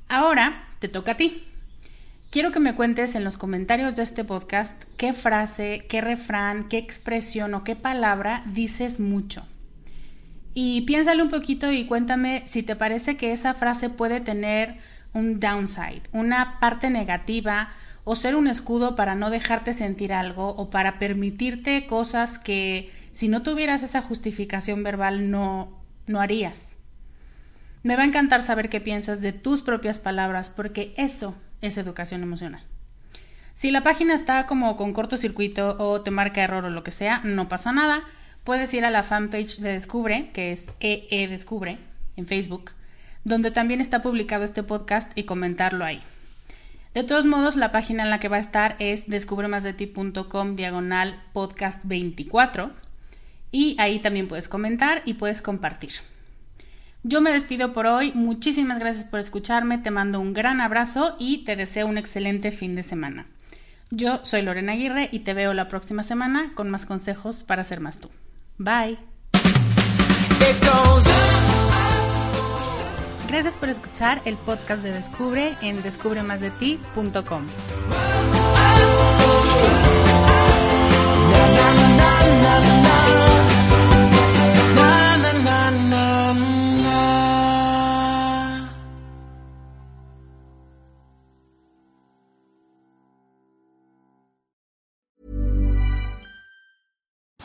Ahora 0.09 0.67
te 0.81 0.89
toca 0.89 1.13
a 1.13 1.17
ti. 1.17 1.45
Quiero 2.37 2.53
que 2.53 2.61
me 2.61 2.75
cuentes 2.75 3.15
en 3.15 3.25
los 3.25 3.39
comentarios 3.39 3.95
de 3.95 4.03
este 4.03 4.23
podcast 4.23 4.85
qué 4.99 5.15
frase, 5.15 5.87
qué 5.89 6.03
refrán, 6.03 6.69
qué 6.69 6.77
expresión 6.77 7.55
o 7.55 7.65
qué 7.65 7.77
palabra 7.77 8.43
dices 8.45 9.01
mucho. 9.01 9.49
Y 10.53 10.83
piénsale 10.83 11.23
un 11.23 11.31
poquito 11.31 11.73
y 11.73 11.87
cuéntame 11.87 12.43
si 12.47 12.63
te 12.63 12.77
parece 12.77 13.17
que 13.17 13.33
esa 13.33 13.55
frase 13.55 13.89
puede 13.89 14.21
tener 14.21 14.77
un 15.15 15.41
downside, 15.41 16.03
una 16.13 16.61
parte 16.61 16.91
negativa 16.91 17.71
o 18.05 18.15
ser 18.15 18.37
un 18.37 18.49
escudo 18.49 18.97
para 18.97 19.15
no 19.15 19.31
dejarte 19.31 19.73
sentir 19.73 20.13
algo 20.13 20.49
o 20.49 20.69
para 20.69 20.99
permitirte 20.99 21.87
cosas 21.87 22.39
que 22.39 22.93
si 23.13 23.29
no 23.29 23.43
tuvieras 23.43 23.83
esa 23.83 24.03
justificación 24.03 24.83
verbal 24.83 25.31
no, 25.31 25.83
no 26.07 26.21
harías. 26.21 26.77
Me 27.83 27.97
va 27.97 28.03
a 28.03 28.07
encantar 28.07 28.43
saber 28.43 28.69
qué 28.69 28.83
piensas 28.83 29.23
de 29.23 29.33
tus 29.33 29.63
propias 29.63 30.01
palabras 30.01 30.51
porque 30.51 30.93
eso 30.99 31.35
es 31.63 31.79
educación 31.79 32.23
emocional. 32.23 32.63
Si 33.55 33.71
la 33.71 33.83
página 33.83 34.15
está 34.15 34.47
como 34.47 34.77
con 34.77 34.93
cortocircuito 34.93 35.77
o 35.79 36.03
te 36.03 36.11
marca 36.11 36.43
error 36.43 36.67
o 36.67 36.71
lo 36.71 36.85
que 36.85 36.91
sea, 36.91 37.21
no 37.25 37.49
pasa 37.49 37.73
nada. 37.73 38.03
Puedes 38.45 38.73
ir 38.75 38.85
a 38.85 38.91
la 38.91 39.03
fanpage 39.03 39.59
de 39.59 39.73
Descubre, 39.73 40.31
que 40.33 40.53
es 40.53 40.69
EE 40.81 41.27
Descubre, 41.27 41.79
en 42.17 42.27
Facebook, 42.27 42.73
donde 43.25 43.51
también 43.51 43.81
está 43.81 44.03
publicado 44.03 44.45
este 44.45 44.63
podcast 44.63 45.11
y 45.17 45.25
comentarlo 45.25 45.85
ahí. 45.85 46.03
De 46.93 47.03
todos 47.03 47.27
modos, 47.27 47.57
la 47.57 47.73
página 47.73 48.05
en 48.05 48.11
la 48.11 48.21
que 48.21 48.29
va 48.29 48.37
a 48.37 48.41
estar 48.41 48.77
es 48.79 49.07
descubremasdeti.com 49.07 50.57
diagonal 50.57 51.23
podcast 51.33 51.81
24 51.85 52.71
y 53.53 53.77
ahí 53.79 53.99
también 54.01 54.29
puedes 54.29 54.49
comentar 54.49 55.03
y 55.05 55.15
puedes 55.15 55.43
compartir. 55.43 55.93
Yo 57.09 57.21
me 57.21 57.31
despido 57.31 57.73
por 57.73 57.87
hoy, 57.87 58.11
muchísimas 58.17 58.81
gracias 58.81 59.05
por 59.05 59.21
escucharme, 59.21 59.79
te 59.79 59.93
mando 59.93 60.19
un 60.19 60.33
gran 60.33 60.61
abrazo 60.61 61.15
y 61.21 61.45
te 61.45 61.55
deseo 61.55 61.87
un 61.87 61.99
excelente 61.99 62.51
fin 62.51 62.75
de 62.75 62.83
semana. 62.83 63.27
Yo 63.91 64.19
soy 64.25 64.43
Lorena 64.43 64.73
Aguirre 64.73 65.09
y 65.13 65.21
te 65.21 65.33
veo 65.33 65.55
la 65.55 65.69
próxima 65.69 66.03
semana 66.03 66.51
con 66.57 66.69
más 66.69 66.85
consejos 66.85 67.45
para 67.45 67.63
ser 67.63 67.79
más 67.79 68.01
tú. 68.01 68.11
Bye. 68.59 68.99
Gracias 73.29 73.55
por 73.55 73.69
escuchar 73.69 74.21
el 74.25 74.35
podcast 74.39 74.83
de 74.83 74.91
Descubre 74.91 75.55
en 75.63 75.81
descubremasdeti.com. 75.85 77.47